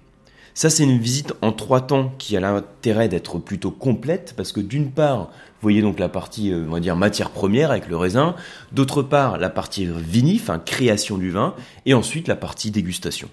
Ça, 0.55 0.69
c'est 0.69 0.83
une 0.83 0.99
visite 0.99 1.33
en 1.43 1.53
trois 1.53 1.81
temps 1.81 2.13
qui 2.19 2.37
a 2.37 2.41
l'intérêt 2.41 3.09
d'être 3.09 3.39
plutôt 3.39 3.71
complète 3.71 4.35
parce 4.37 4.53
que 4.53 4.61
d'une 4.61 4.91
part, 4.91 5.27
vous 5.27 5.63
voyez 5.63 5.81
donc 5.81 5.99
la 5.99 6.09
partie, 6.09 6.53
euh, 6.53 6.65
on 6.69 6.73
va 6.73 6.81
dire, 6.81 6.97
matière 6.97 7.31
première 7.31 7.71
avec 7.71 7.89
le 7.89 7.97
raisin, 7.97 8.35
d'autre 8.73 9.03
part, 9.03 9.39
la 9.39 9.49
partie 9.49 9.87
vinif, 9.87 10.43
enfin, 10.43 10.59
création 10.59 11.19
du 11.19 11.31
vin, 11.31 11.55
et 11.87 11.95
ensuite 11.95 12.29
la 12.29 12.37
partie 12.37 12.71
dégustation. 12.71 13.29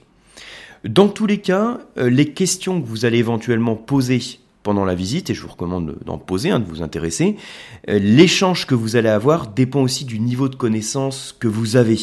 Dans 0.84 1.08
tous 1.08 1.26
les 1.26 1.40
cas, 1.40 1.80
euh, 1.98 2.10
les 2.10 2.34
questions 2.34 2.82
que 2.82 2.88
vous 2.88 3.06
allez 3.06 3.18
éventuellement 3.18 3.76
poser 3.76 4.20
pendant 4.68 4.84
la 4.84 4.96
visite, 4.96 5.30
et 5.30 5.34
je 5.34 5.42
vous 5.42 5.48
recommande 5.48 5.96
d'en 6.06 6.18
poser, 6.18 6.50
de 6.50 6.66
vous 6.66 6.82
intéresser, 6.82 7.38
euh, 7.90 8.00
l'échange 8.00 8.68
que 8.68 8.76
vous 8.76 8.98
allez 8.98 9.08
avoir 9.08 9.48
dépend 9.48 9.82
aussi 9.82 10.04
du 10.04 10.20
niveau 10.20 10.50
de 10.50 10.58
connaissance 10.58 11.34
que 11.40 11.48
vous 11.48 11.78
avez. 11.78 11.98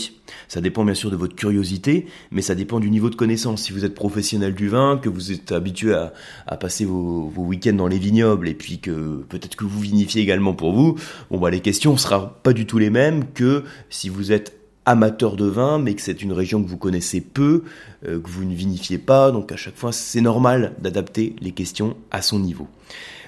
Ça 0.49 0.63
dépend 0.63 0.83
bien 0.83 0.95
sûr 0.95 1.11
de 1.11 1.17
votre 1.17 1.37
curiosité, 1.37 2.07
mais 2.31 2.41
ça 2.41 2.55
dépend 2.55 2.81
du 2.81 2.91
niveau 2.91 3.11
de 3.11 3.17
connaissance. 3.17 3.65
Si 3.65 3.73
vous 3.73 3.85
êtes 3.85 3.95
professionnel 3.95 4.55
du 4.55 4.69
vin, 4.69 4.97
que 4.97 5.11
vous 5.11 5.31
êtes 5.31 5.53
habitué 5.53 5.93
à, 5.93 6.57
passer 6.57 6.87
vos, 6.87 7.31
week-ends 7.37 7.75
dans 7.75 7.87
les 7.87 7.99
vignobles, 7.99 8.49
et 8.49 8.55
puis 8.55 8.79
que 8.79 9.23
peut-être 9.29 9.57
que 9.57 9.65
vous 9.65 9.81
vinifiez 9.81 10.23
également 10.23 10.55
pour 10.55 10.73
vous, 10.73 10.97
bon 11.31 11.39
bah 11.39 11.51
les 11.51 11.61
questions 11.61 11.93
ne 11.93 11.99
seront 11.99 12.31
pas 12.43 12.55
du 12.55 12.65
tout 12.65 12.79
les 12.79 12.89
mêmes 12.89 13.27
que 13.35 13.65
si 13.91 14.09
vous 14.09 14.33
êtes 14.33 14.64
amateur 14.87 15.37
de 15.37 15.47
vin, 15.47 15.79
mais 15.79 15.95
que 15.95 16.03
c'est 16.03 16.23
une 16.23 16.33
région 16.33 16.63
que 16.63 16.69
vous 16.69 16.77
connaissez 16.77 17.21
peu, 17.21 17.65
euh, 18.07 18.21
que 18.21 18.29
vous 18.29 18.45
ne 18.45 18.55
vinifiez 18.55 18.99
pas, 18.99 19.31
donc 19.31 19.53
à 19.53 19.57
chaque 19.57 19.77
fois 19.77 19.93
c'est 19.93 20.21
normal 20.21 20.75
d'adapter 20.81 21.35
les 21.41 21.53
questions 21.53 21.97
à 22.11 22.23
son 22.23 22.39
niveau. 22.39 22.69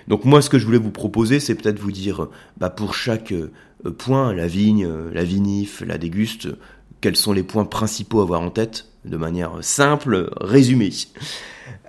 Donc 0.08 0.24
moi 0.24 0.42
ce 0.42 0.50
que 0.50 0.58
je 0.58 0.66
voulais 0.66 0.78
vous 0.78 0.90
proposer, 0.90 1.40
c'est 1.40 1.54
peut-être 1.54 1.78
vous 1.78 1.92
dire, 1.92 2.28
bah, 2.58 2.70
pour 2.70 2.94
chaque 2.94 3.32
euh, 3.32 3.50
point, 3.98 4.34
la 4.34 4.46
vigne, 4.46 4.84
euh, 4.86 5.10
la 5.12 5.24
vinif, 5.24 5.82
la 5.86 5.98
déguste, 5.98 6.48
quels 7.00 7.16
sont 7.16 7.32
les 7.32 7.42
points 7.42 7.64
principaux 7.64 8.20
à 8.20 8.22
avoir 8.22 8.40
en 8.40 8.50
tête, 8.50 8.86
de 9.04 9.16
manière 9.16 9.52
simple, 9.60 10.30
résumée. 10.40 10.90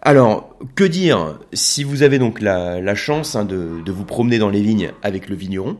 Alors, 0.01 0.55
que 0.75 0.83
dire? 0.83 1.39
Si 1.53 1.83
vous 1.83 2.03
avez 2.03 2.19
donc 2.19 2.41
la, 2.41 2.95
chance 2.95 3.36
hein, 3.36 3.45
de, 3.45 3.81
de 3.83 3.91
vous 3.91 4.05
promener 4.05 4.38
dans 4.38 4.50
les 4.50 4.62
vignes 4.62 4.91
avec 5.01 5.29
le 5.29 5.36
vigneron 5.36 5.77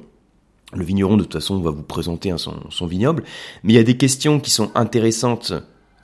le 0.74 0.84
vigneron, 0.84 1.18
de 1.18 1.24
toute 1.24 1.34
façon, 1.34 1.60
va 1.60 1.72
vous 1.72 1.84
présenter 1.84 2.34
son, 2.38 2.88
vignoble. 2.88 3.24
Mais 3.64 3.74
il 3.74 3.76
y 3.76 3.80
a 3.80 3.84
des 3.84 3.98
questions 3.98 4.40
qui 4.40 4.52
sont 4.52 4.72
intéressantes 4.76 5.54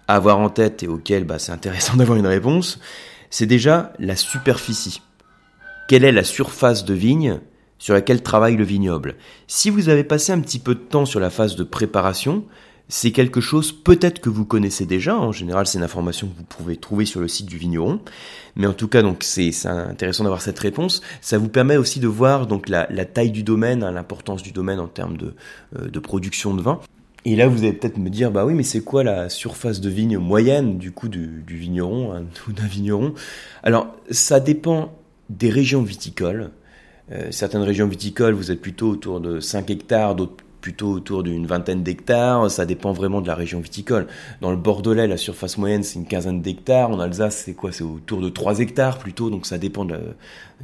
à 0.07 0.15
avoir 0.15 0.39
en 0.39 0.49
tête 0.49 0.83
et 0.83 0.87
auxquelles 0.87 1.25
bah, 1.25 1.39
c'est 1.39 1.51
intéressant 1.51 1.95
d'avoir 1.97 2.17
une 2.17 2.27
réponse. 2.27 2.79
C'est 3.29 3.45
déjà 3.45 3.93
la 3.99 4.15
superficie. 4.15 5.01
Quelle 5.87 6.05
est 6.05 6.11
la 6.11 6.23
surface 6.23 6.85
de 6.85 6.93
vigne 6.93 7.39
sur 7.77 7.93
laquelle 7.93 8.23
travaille 8.23 8.55
le 8.55 8.63
vignoble? 8.63 9.15
Si 9.47 9.69
vous 9.69 9.89
avez 9.89 10.03
passé 10.05 10.31
un 10.31 10.39
petit 10.39 10.59
peu 10.59 10.75
de 10.75 10.79
temps 10.79 11.05
sur 11.05 11.19
la 11.19 11.29
phase 11.29 11.55
de 11.55 11.63
préparation, 11.63 12.45
c'est 12.95 13.11
quelque 13.11 13.41
chose 13.41 13.71
peut-être 13.71 14.21
que 14.21 14.29
vous 14.29 14.45
connaissez 14.45 14.85
déjà. 14.85 15.17
En 15.17 15.31
général, 15.31 15.65
c'est 15.65 15.79
une 15.79 15.83
information 15.83 16.27
que 16.27 16.37
vous 16.37 16.43
pouvez 16.43 16.77
trouver 16.77 17.05
sur 17.05 17.21
le 17.21 17.27
site 17.27 17.47
du 17.47 17.57
vigneron. 17.57 17.99
Mais 18.55 18.67
en 18.67 18.73
tout 18.73 18.87
cas, 18.87 19.01
donc 19.01 19.23
c'est 19.23 19.49
intéressant 19.65 20.25
d'avoir 20.25 20.43
cette 20.43 20.59
réponse. 20.59 21.01
Ça 21.19 21.39
vous 21.39 21.47
permet 21.47 21.75
aussi 21.75 21.99
de 21.99 22.07
voir 22.07 22.45
donc 22.45 22.69
la, 22.69 22.85
taille 23.05 23.31
du 23.31 23.41
domaine, 23.41 23.81
hein, 23.81 23.91
l'importance 23.91 24.43
du 24.43 24.51
domaine 24.51 24.79
en 24.79 24.87
termes 24.87 25.17
de, 25.17 25.33
euh, 25.75 25.89
de 25.89 25.99
production 25.99 26.53
de 26.53 26.61
vin. 26.61 26.81
Et 27.25 27.35
là, 27.35 27.47
vous 27.47 27.63
allez 27.63 27.73
peut-être 27.73 27.97
me 27.97 28.11
dire, 28.11 28.29
bah 28.29 28.45
oui, 28.45 28.53
mais 28.53 28.61
c'est 28.61 28.81
quoi 28.81 29.03
la 29.03 29.27
surface 29.27 29.81
de 29.81 29.89
vigne 29.89 30.19
moyenne 30.19 30.77
du 30.77 30.91
coup 30.91 31.07
du, 31.07 31.43
vigneron 31.47 32.13
hein, 32.13 32.25
ou 32.47 32.51
d'un 32.51 32.67
vigneron? 32.67 33.15
Alors, 33.63 33.87
ça 34.11 34.39
dépend 34.39 34.93
des 35.31 35.49
régions 35.49 35.81
viticoles. 35.81 36.51
Euh, 37.11 37.29
certaines 37.31 37.63
régions 37.63 37.87
viticoles, 37.87 38.35
vous 38.35 38.51
êtes 38.51 38.61
plutôt 38.61 38.89
autour 38.89 39.19
de 39.19 39.39
5 39.39 39.71
hectares, 39.71 40.13
d'autres 40.13 40.42
plutôt 40.63 40.93
autour 40.93 41.23
d'une 41.23 41.45
vingtaine 41.45 41.83
d'hectares. 41.83 42.49
Ça 42.49 42.65
dépend 42.65 42.93
vraiment 42.93 43.19
de 43.21 43.27
la 43.27 43.35
région 43.35 43.59
viticole. 43.59 44.07
Dans 44.39 44.49
le 44.49 44.55
Bordelais, 44.55 45.07
la 45.07 45.17
surface 45.17 45.57
moyenne, 45.57 45.83
c'est 45.83 45.99
une 45.99 46.05
quinzaine 46.05 46.41
d'hectares. 46.41 46.89
En 46.89 47.01
Alsace, 47.01 47.43
c'est 47.45 47.53
quoi? 47.53 47.73
C'est 47.73 47.83
autour 47.83 48.21
de 48.21 48.29
3 48.29 48.59
hectares 48.59 48.97
plutôt, 48.97 49.29
donc 49.29 49.45
ça 49.45 49.57
dépend 49.57 49.83
de 49.83 49.99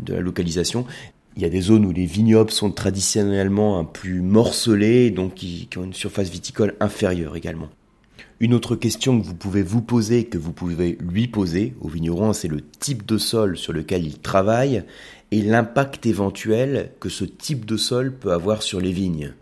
la, 0.07 0.21
localisation. 0.21 0.85
Il 1.35 1.43
y 1.43 1.45
a 1.45 1.49
des 1.49 1.59
zones 1.59 1.85
où 1.85 1.91
les 1.91 2.05
vignobles 2.05 2.49
sont 2.49 2.71
traditionnellement 2.71 3.77
un 3.77 3.83
plus 3.83 4.21
morcelés, 4.21 5.11
donc 5.11 5.35
qui, 5.35 5.67
qui 5.69 5.77
ont 5.77 5.83
une 5.83 5.93
surface 5.93 6.29
viticole 6.29 6.75
inférieure 6.79 7.35
également. 7.35 7.67
Une 8.39 8.53
autre 8.53 8.77
question 8.77 9.19
que 9.19 9.25
vous 9.25 9.35
pouvez 9.35 9.63
vous 9.63 9.81
poser, 9.81 10.23
que 10.23 10.37
vous 10.37 10.53
pouvez 10.53 10.97
lui 11.01 11.27
poser 11.27 11.73
au 11.81 11.89
vigneron, 11.89 12.31
c'est 12.31 12.47
le 12.47 12.61
type 12.61 13.05
de 13.05 13.17
sol 13.17 13.57
sur 13.57 13.73
lequel 13.73 14.05
il 14.05 14.19
travaille 14.19 14.83
et 15.31 15.41
l'impact 15.41 16.05
éventuel 16.05 16.93
que 17.01 17.09
ce 17.09 17.25
type 17.25 17.65
de 17.65 17.75
sol 17.75 18.15
peut 18.15 18.31
avoir 18.31 18.63
sur 18.63 18.79
les 18.79 18.93
vignes. 18.93 19.33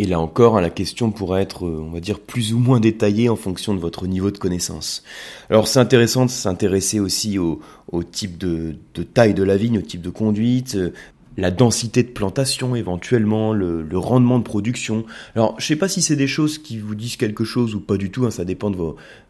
Et 0.00 0.06
là 0.06 0.20
encore, 0.20 0.56
hein, 0.56 0.60
la 0.60 0.70
question 0.70 1.10
pourrait 1.10 1.42
être, 1.42 1.66
euh, 1.66 1.82
on 1.84 1.90
va 1.90 2.00
dire, 2.00 2.20
plus 2.20 2.54
ou 2.54 2.58
moins 2.58 2.78
détaillée 2.78 3.28
en 3.28 3.36
fonction 3.36 3.74
de 3.74 3.80
votre 3.80 4.06
niveau 4.06 4.30
de 4.30 4.38
connaissance. 4.38 5.02
Alors 5.50 5.66
c'est 5.66 5.80
intéressant 5.80 6.24
de 6.24 6.30
s'intéresser 6.30 7.00
aussi 7.00 7.38
au, 7.38 7.60
type 8.04 8.38
de, 8.38 8.76
taille 9.12 9.34
de 9.34 9.42
la 9.42 9.56
vigne, 9.56 9.78
au 9.78 9.82
type 9.82 10.00
de 10.00 10.10
conduite, 10.10 10.76
euh, 10.76 10.92
la 11.36 11.50
densité 11.50 12.04
de 12.04 12.08
plantation 12.08 12.76
éventuellement, 12.76 13.52
le, 13.52 13.86
rendement 13.92 14.38
de 14.38 14.44
production. 14.44 15.04
Alors 15.34 15.56
je 15.58 15.66
sais 15.66 15.76
pas 15.76 15.88
si 15.88 16.00
c'est 16.00 16.16
des 16.16 16.28
choses 16.28 16.58
qui 16.58 16.78
vous 16.78 16.94
disent 16.94 17.16
quelque 17.16 17.44
chose 17.44 17.74
ou 17.74 17.80
pas 17.80 17.96
du 17.96 18.10
tout, 18.10 18.24
hein, 18.24 18.30
ça 18.30 18.44
dépend 18.44 18.70
de 18.70 18.78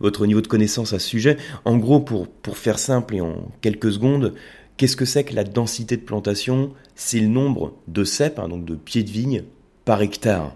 votre 0.00 0.26
niveau 0.26 0.42
de 0.42 0.46
connaissance 0.48 0.92
à 0.92 0.98
ce 0.98 1.08
sujet. 1.08 1.38
En 1.64 1.78
gros, 1.78 2.00
pour, 2.00 2.28
pour 2.28 2.58
faire 2.58 2.78
simple 2.78 3.16
et 3.16 3.20
en 3.22 3.50
quelques 3.62 3.92
secondes, 3.92 4.34
qu'est-ce 4.76 4.96
que 4.96 5.06
c'est 5.06 5.25
que 5.25 5.34
la 5.34 5.44
densité 5.44 5.96
de 5.96 6.02
plantation 6.02 6.72
C'est 6.94 7.20
le 7.20 7.28
nombre 7.28 7.75
de 7.88 8.04
cèpes, 8.04 8.38
hein, 8.38 8.48
donc 8.48 8.66
de 8.66 8.75
pieds 8.75 9.02
de 9.02 9.10
vigne, 9.10 9.44
par 9.88 10.02
hectare. 10.02 10.54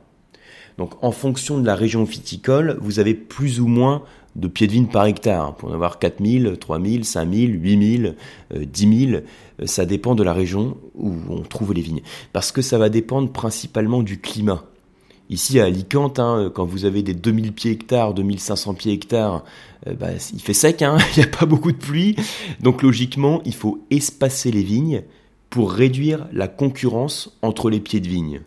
Donc 0.77 1.03
en 1.03 1.11
fonction 1.11 1.59
de 1.59 1.65
la 1.65 1.75
région 1.75 2.05
viticole, 2.05 2.77
vous 2.83 2.99
avez 2.99 3.15
plus 3.15 3.61
ou 3.61 3.67
moins 3.67 4.03
de 4.37 4.47
pieds 4.47 4.67
de 4.67 4.73
vigne 4.73 4.89
par 4.89 5.07
hectare. 5.07 5.57
Pour 5.57 5.71
en 5.71 5.73
avoir 5.73 5.99
4000, 5.99 6.59
3000, 6.61 7.07
5000, 7.07 7.65
8000, 7.65 8.17
10 8.55 9.09
000, 9.09 9.23
ça 9.65 9.87
dépend 9.87 10.15
de 10.15 10.23
la 10.23 10.35
région 10.35 10.77
où 10.95 11.15
on 11.31 11.41
trouve 11.41 11.73
les 11.73 11.81
vignes. 11.81 12.03
Parce 12.35 12.53
que 12.53 12.61
ça 12.61 12.77
va 12.77 12.91
dépendre 12.91 13.33
principalement 13.33 14.03
du 14.03 14.21
climat. 14.21 14.65
Ici 15.31 15.59
à 15.61 15.65
Alicante, 15.65 16.19
hein, 16.19 16.53
quand 16.55 16.67
vous 16.67 16.85
avez 16.85 17.03
des 17.03 17.15
2000 17.15 17.55
pieds 17.55 17.71
hectares, 17.71 18.13
2500 18.13 18.75
pieds 18.75 18.93
hectares, 18.93 19.45
euh, 19.87 19.95
bah, 19.95 20.09
il 20.35 20.43
fait 20.43 20.53
sec, 20.53 20.83
hein, 20.83 20.99
il 21.17 21.21
n'y 21.21 21.25
a 21.25 21.39
pas 21.39 21.47
beaucoup 21.47 21.73
de 21.73 21.79
pluie. 21.79 22.17
Donc 22.61 22.83
logiquement, 22.83 23.41
il 23.47 23.55
faut 23.55 23.83
espacer 23.91 24.51
les 24.51 24.63
vignes 24.63 25.05
pour 25.49 25.73
réduire 25.73 26.29
la 26.35 26.49
concurrence 26.49 27.39
entre 27.41 27.71
les 27.71 27.81
pieds 27.81 28.01
de 28.01 28.09
vigne. 28.09 28.43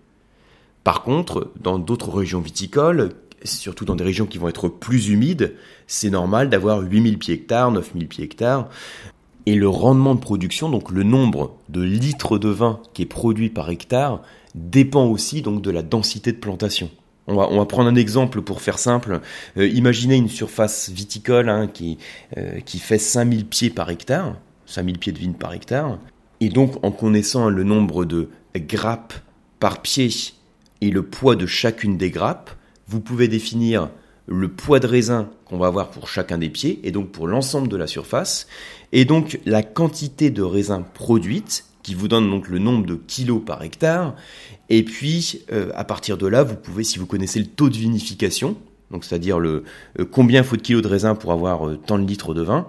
Par 0.85 1.01
contre, 1.01 1.51
dans 1.59 1.79
d'autres 1.79 2.11
régions 2.11 2.41
viticoles, 2.41 3.09
surtout 3.43 3.85
dans 3.85 3.95
des 3.95 4.03
régions 4.03 4.27
qui 4.27 4.37
vont 4.37 4.47
être 4.47 4.69
plus 4.69 5.09
humides, 5.09 5.55
c'est 5.87 6.11
normal 6.11 6.47
d'avoir 6.47 6.81
8000 6.81 7.17
pieds 7.17 7.33
hectares, 7.33 7.71
9000 7.71 8.07
pieds 8.07 8.23
hectares. 8.23 8.69
Et 9.47 9.55
le 9.55 9.67
rendement 9.67 10.13
de 10.13 10.19
production, 10.19 10.69
donc 10.69 10.91
le 10.91 11.01
nombre 11.01 11.57
de 11.69 11.81
litres 11.81 12.37
de 12.37 12.49
vin 12.49 12.79
qui 12.93 13.01
est 13.01 13.07
produit 13.07 13.49
par 13.49 13.71
hectare, 13.71 14.21
dépend 14.53 15.07
aussi 15.07 15.41
donc 15.41 15.63
de 15.63 15.71
la 15.71 15.81
densité 15.81 16.31
de 16.31 16.37
plantation. 16.37 16.91
On 17.25 17.33
va, 17.35 17.65
prendre 17.65 17.89
un 17.89 17.95
exemple 17.95 18.43
pour 18.43 18.61
faire 18.61 18.77
simple. 18.77 19.21
Euh, 19.57 19.67
imaginez 19.67 20.15
une 20.17 20.29
surface 20.29 20.91
viticole 20.91 21.49
hein, 21.49 21.65
qui, 21.65 21.97
euh, 22.37 22.59
qui 22.59 22.77
fait 22.77 22.99
5000 22.99 23.47
pieds 23.47 23.71
par 23.71 23.89
hectare, 23.89 24.35
5000 24.67 24.99
pieds 24.99 25.13
de 25.13 25.17
vigne 25.17 25.33
par 25.33 25.51
hectare. 25.53 25.97
Et 26.41 26.49
donc 26.49 26.73
en 26.85 26.91
connaissant 26.91 27.49
le 27.49 27.63
nombre 27.63 28.05
de 28.05 28.29
grappes 28.55 29.15
par 29.59 29.81
pied 29.81 30.09
et 30.81 30.89
le 30.89 31.03
poids 31.03 31.35
de 31.35 31.45
chacune 31.45 31.97
des 31.97 32.09
grappes, 32.09 32.51
vous 32.87 32.99
pouvez 32.99 33.27
définir 33.27 33.89
le 34.27 34.49
poids 34.49 34.79
de 34.79 34.87
raisin 34.87 35.29
qu'on 35.45 35.57
va 35.57 35.67
avoir 35.67 35.91
pour 35.91 36.07
chacun 36.07 36.37
des 36.37 36.49
pieds 36.49 36.79
et 36.83 36.91
donc 36.91 37.11
pour 37.11 37.27
l'ensemble 37.27 37.67
de 37.67 37.77
la 37.77 37.87
surface. 37.87 38.47
Et 38.91 39.05
donc 39.05 39.39
la 39.45 39.63
quantité 39.63 40.29
de 40.29 40.41
raisin 40.41 40.81
produite 40.81 41.65
qui 41.83 41.93
vous 41.93 42.07
donne 42.07 42.29
donc 42.29 42.47
le 42.47 42.57
nombre 42.57 42.85
de 42.85 42.95
kilos 42.95 43.41
par 43.45 43.61
hectare. 43.61 44.15
Et 44.69 44.83
puis 44.83 45.43
euh, 45.51 45.71
à 45.75 45.83
partir 45.83 46.17
de 46.17 46.25
là 46.25 46.43
vous 46.43 46.55
pouvez 46.55 46.83
si 46.83 46.97
vous 46.97 47.05
connaissez 47.05 47.39
le 47.39 47.45
taux 47.45 47.69
de 47.69 47.77
vinification 47.77 48.57
donc 48.91 49.03
c'est-à-dire 49.03 49.39
le 49.39 49.63
combien 50.11 50.43
faut 50.43 50.55
de 50.55 50.61
kilos 50.61 50.81
de 50.81 50.87
raisin 50.87 51.15
pour 51.15 51.31
avoir 51.31 51.69
tant 51.85 51.97
de 51.97 52.05
litres 52.05 52.33
de 52.33 52.41
vin, 52.41 52.67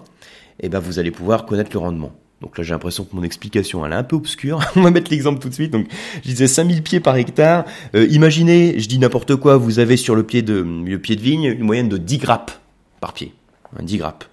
et 0.61 0.67
eh 0.67 0.69
ben 0.69 0.79
vous 0.79 0.99
allez 0.99 1.11
pouvoir 1.11 1.47
connaître 1.47 1.71
le 1.73 1.79
rendement. 1.79 2.13
Donc 2.43 2.59
là, 2.59 2.64
j'ai 2.64 2.75
l'impression 2.75 3.05
que 3.05 3.16
mon 3.16 3.23
explication, 3.23 3.85
elle 3.87 3.93
est 3.93 3.97
un 3.97 4.02
peu 4.02 4.16
obscure. 4.16 4.61
On 4.76 4.83
va 4.83 4.90
mettre 4.90 5.11
l'exemple 5.11 5.40
tout 5.40 5.49
de 5.49 5.55
suite. 5.55 5.71
Donc, 5.71 5.87
je 6.23 6.28
disais 6.28 6.47
5000 6.47 6.83
pieds 6.83 7.00
par 7.00 7.16
hectare. 7.16 7.64
Euh, 7.95 8.07
imaginez, 8.11 8.78
je 8.78 8.88
dis 8.88 8.99
n'importe 8.99 9.37
quoi, 9.37 9.57
vous 9.57 9.78
avez 9.78 9.97
sur 9.97 10.14
le 10.14 10.23
pied 10.23 10.43
de, 10.43 10.66
le 10.85 10.99
pied 10.99 11.16
de 11.16 11.23
vigne 11.23 11.45
une 11.45 11.64
moyenne 11.64 11.88
de 11.88 11.97
10 11.97 12.19
grappes 12.19 12.52
par 13.00 13.12
pied. 13.12 13.33
10 13.81 13.99
grappes. 13.99 14.25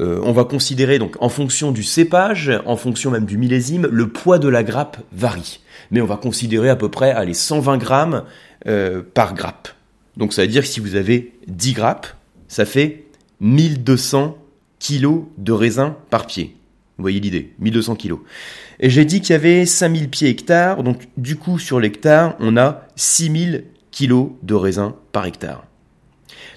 Euh, 0.00 0.20
on 0.24 0.32
va 0.32 0.44
considérer 0.44 0.98
donc 0.98 1.16
en 1.20 1.28
fonction 1.28 1.70
du 1.70 1.84
cépage, 1.84 2.50
en 2.66 2.76
fonction 2.76 3.10
même 3.10 3.26
du 3.26 3.38
millésime, 3.38 3.86
le 3.90 4.08
poids 4.08 4.38
de 4.38 4.48
la 4.48 4.64
grappe 4.64 4.98
varie. 5.12 5.60
Mais 5.90 6.00
on 6.00 6.06
va 6.06 6.16
considérer 6.16 6.68
à 6.68 6.76
peu 6.76 6.88
près 6.88 7.12
allez, 7.12 7.34
120 7.34 7.78
grammes 7.78 8.24
euh, 8.66 9.02
par 9.02 9.34
grappe. 9.34 9.68
Donc 10.16 10.32
ça 10.32 10.42
veut 10.42 10.48
dire 10.48 10.62
que 10.62 10.68
si 10.68 10.80
vous 10.80 10.96
avez 10.96 11.32
10 11.46 11.74
grappes, 11.74 12.08
ça 12.48 12.64
fait 12.64 13.04
1200 13.40 14.36
kilos 14.78 15.24
de 15.38 15.52
raisin 15.52 15.96
par 16.10 16.26
pied. 16.26 16.56
Vous 16.96 17.02
voyez 17.02 17.20
l'idée, 17.20 17.52
1200 17.58 17.96
kilos. 17.96 18.20
Et 18.78 18.88
j'ai 18.88 19.04
dit 19.04 19.20
qu'il 19.20 19.32
y 19.32 19.36
avait 19.36 19.66
5000 19.66 20.08
pieds 20.08 20.28
hectares, 20.28 20.82
donc 20.82 21.08
du 21.16 21.36
coup 21.36 21.58
sur 21.58 21.80
l'hectare, 21.80 22.36
on 22.38 22.56
a 22.56 22.82
6000 22.96 23.64
kilos 23.90 24.30
de 24.42 24.54
raisin 24.54 24.94
par 25.12 25.26
hectare. 25.26 25.64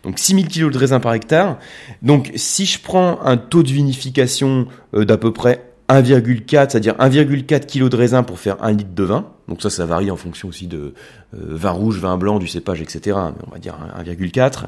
Donc 0.04 0.20
6000 0.20 0.48
kilos 0.48 0.72
de 0.72 0.78
raisin 0.78 1.00
par 1.00 1.14
hectare. 1.14 1.58
Donc 2.02 2.32
si 2.36 2.66
je 2.66 2.80
prends 2.80 3.20
un 3.24 3.38
taux 3.38 3.64
de 3.64 3.70
vinification 3.70 4.68
euh, 4.94 5.06
d'à 5.06 5.18
peu 5.18 5.34
près 5.34 5.68
1,4, 5.90 6.70
c'est-à-dire 6.70 6.96
1,4 6.96 7.66
kg 7.66 7.90
de 7.90 7.96
raisin 7.96 8.24
pour 8.24 8.40
faire 8.40 8.62
un 8.64 8.72
litre 8.72 8.94
de 8.94 9.04
vin. 9.04 9.32
Donc 9.48 9.62
ça, 9.62 9.70
ça 9.70 9.86
varie 9.86 10.12
en 10.12 10.18
fonction 10.18 10.50
aussi 10.50 10.68
de 10.68 10.78
euh, 10.78 10.92
vin 11.34 11.72
rouge, 11.72 12.00
vin 12.00 12.18
blanc, 12.18 12.40
du 12.40 12.48
cépage, 12.48 12.82
etc. 12.82 13.18
On 13.48 13.52
va 13.52 13.60
dire 13.60 13.78
1,4. 13.98 14.66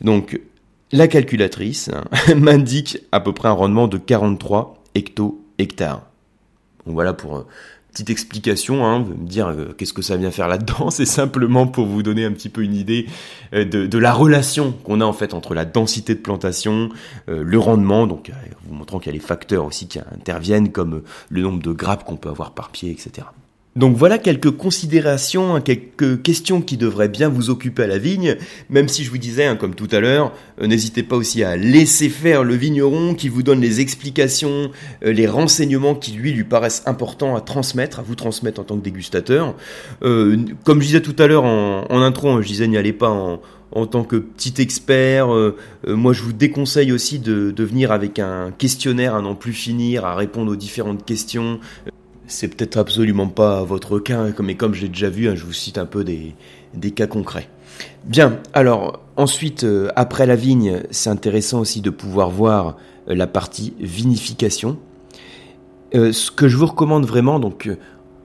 Donc 0.00 0.40
la 0.90 1.06
calculatrice 1.06 1.90
hein, 1.92 2.34
m'indique 2.36 2.98
à 3.12 3.20
peu 3.20 3.32
près 3.32 3.48
un 3.48 3.52
rendement 3.52 3.88
de 3.88 3.98
43 3.98 4.77
hecto-hectares. 4.94 6.02
Donc 6.86 6.94
voilà 6.94 7.12
pour 7.12 7.36
euh, 7.36 7.46
petite 7.92 8.10
explication, 8.10 8.86
hein, 8.86 9.00
me 9.00 9.26
dire 9.26 9.48
euh, 9.48 9.74
qu'est-ce 9.76 9.92
que 9.92 10.02
ça 10.02 10.16
vient 10.16 10.30
faire 10.30 10.48
là-dedans. 10.48 10.90
C'est 10.90 11.06
simplement 11.06 11.66
pour 11.66 11.86
vous 11.86 12.02
donner 12.02 12.24
un 12.24 12.32
petit 12.32 12.48
peu 12.48 12.62
une 12.62 12.74
idée 12.74 13.06
euh, 13.54 13.64
de, 13.64 13.98
la 13.98 14.12
relation 14.12 14.72
qu'on 14.72 15.00
a 15.00 15.04
en 15.04 15.12
fait 15.12 15.34
entre 15.34 15.54
la 15.54 15.64
densité 15.64 16.14
de 16.14 16.20
plantation, 16.20 16.90
le 17.26 17.58
rendement, 17.58 18.06
donc 18.06 18.30
vous 18.64 18.74
montrant 18.74 18.98
qu'il 18.98 19.08
y 19.08 19.16
a 19.16 19.18
les 19.18 19.24
facteurs 19.24 19.64
aussi 19.64 19.88
qui 19.88 19.98
interviennent 19.98 20.70
comme 20.70 21.02
le 21.28 21.42
nombre 21.42 21.62
de 21.62 21.72
grappes 21.72 22.04
qu'on 22.04 22.16
peut 22.16 22.28
avoir 22.28 22.52
par 22.52 22.70
pied, 22.70 22.90
etc. 22.90 23.26
Donc 23.78 23.96
voilà 23.96 24.18
quelques 24.18 24.50
considérations, 24.50 25.54
hein, 25.54 25.60
quelques 25.60 26.20
questions 26.22 26.60
qui 26.60 26.76
devraient 26.76 27.08
bien 27.08 27.28
vous 27.28 27.48
occuper 27.48 27.84
à 27.84 27.86
la 27.86 27.98
vigne, 27.98 28.34
même 28.70 28.88
si 28.88 29.04
je 29.04 29.10
vous 29.10 29.18
disais, 29.18 29.44
hein, 29.44 29.54
comme 29.54 29.76
tout 29.76 29.86
à 29.92 30.00
l'heure, 30.00 30.32
euh, 30.60 30.66
n'hésitez 30.66 31.04
pas 31.04 31.14
aussi 31.14 31.44
à 31.44 31.56
laisser 31.56 32.08
faire 32.08 32.42
le 32.42 32.56
vigneron 32.56 33.14
qui 33.14 33.28
vous 33.28 33.44
donne 33.44 33.60
les 33.60 33.80
explications, 33.80 34.72
euh, 35.04 35.12
les 35.12 35.28
renseignements 35.28 35.94
qui 35.94 36.10
lui 36.10 36.32
lui 36.32 36.42
paraissent 36.42 36.82
importants 36.86 37.36
à 37.36 37.40
transmettre, 37.40 38.00
à 38.00 38.02
vous 38.02 38.16
transmettre 38.16 38.60
en 38.60 38.64
tant 38.64 38.76
que 38.76 38.82
dégustateur. 38.82 39.54
Euh, 40.02 40.36
comme 40.64 40.80
je 40.80 40.86
disais 40.86 41.00
tout 41.00 41.14
à 41.16 41.28
l'heure 41.28 41.44
en, 41.44 42.02
intro, 42.02 42.30
hein, 42.30 42.42
je 42.42 42.48
disais 42.48 42.66
n'y 42.66 42.78
allez 42.78 42.92
pas 42.92 43.10
en, 43.10 43.40
en 43.70 43.86
tant 43.86 44.02
que 44.02 44.16
petit 44.16 44.54
expert. 44.60 45.28
moi, 45.86 46.12
je 46.12 46.22
vous 46.22 46.32
déconseille 46.32 46.90
aussi 46.90 47.20
de, 47.20 47.52
de, 47.52 47.64
venir 47.64 47.92
avec 47.92 48.18
un 48.18 48.50
questionnaire 48.50 49.14
à 49.14 49.22
n'en 49.22 49.36
plus 49.36 49.52
finir, 49.52 50.04
à 50.04 50.16
répondre 50.16 50.50
aux 50.50 50.56
différentes 50.56 51.04
questions. 51.04 51.60
C'est 52.30 52.48
peut-être 52.48 52.76
absolument 52.76 53.26
pas 53.26 53.64
votre 53.64 53.98
cas, 53.98 54.26
mais 54.42 54.54
comme 54.54 54.74
j'ai 54.74 54.88
déjà 54.88 55.08
vu, 55.08 55.30
hein, 55.30 55.34
je 55.34 55.44
vous 55.46 55.54
cite 55.54 55.78
un 55.78 55.86
peu 55.86 56.04
des, 56.04 56.34
cas 56.90 57.06
concrets. 57.06 57.48
Bien, 58.04 58.38
alors 58.52 59.00
ensuite, 59.16 59.64
euh, 59.64 59.88
après 59.96 60.26
la 60.26 60.36
vigne, 60.36 60.82
c'est 60.90 61.08
intéressant 61.08 61.60
aussi 61.60 61.80
de 61.80 61.88
pouvoir 61.88 62.28
voir 62.28 62.76
euh, 63.08 63.14
la 63.14 63.26
partie 63.26 63.72
vinification. 63.80 64.76
Euh, 65.94 66.12
ce 66.12 66.30
que 66.30 66.48
je 66.48 66.58
vous 66.58 66.66
recommande 66.66 67.06
vraiment, 67.06 67.40
donc 67.40 67.70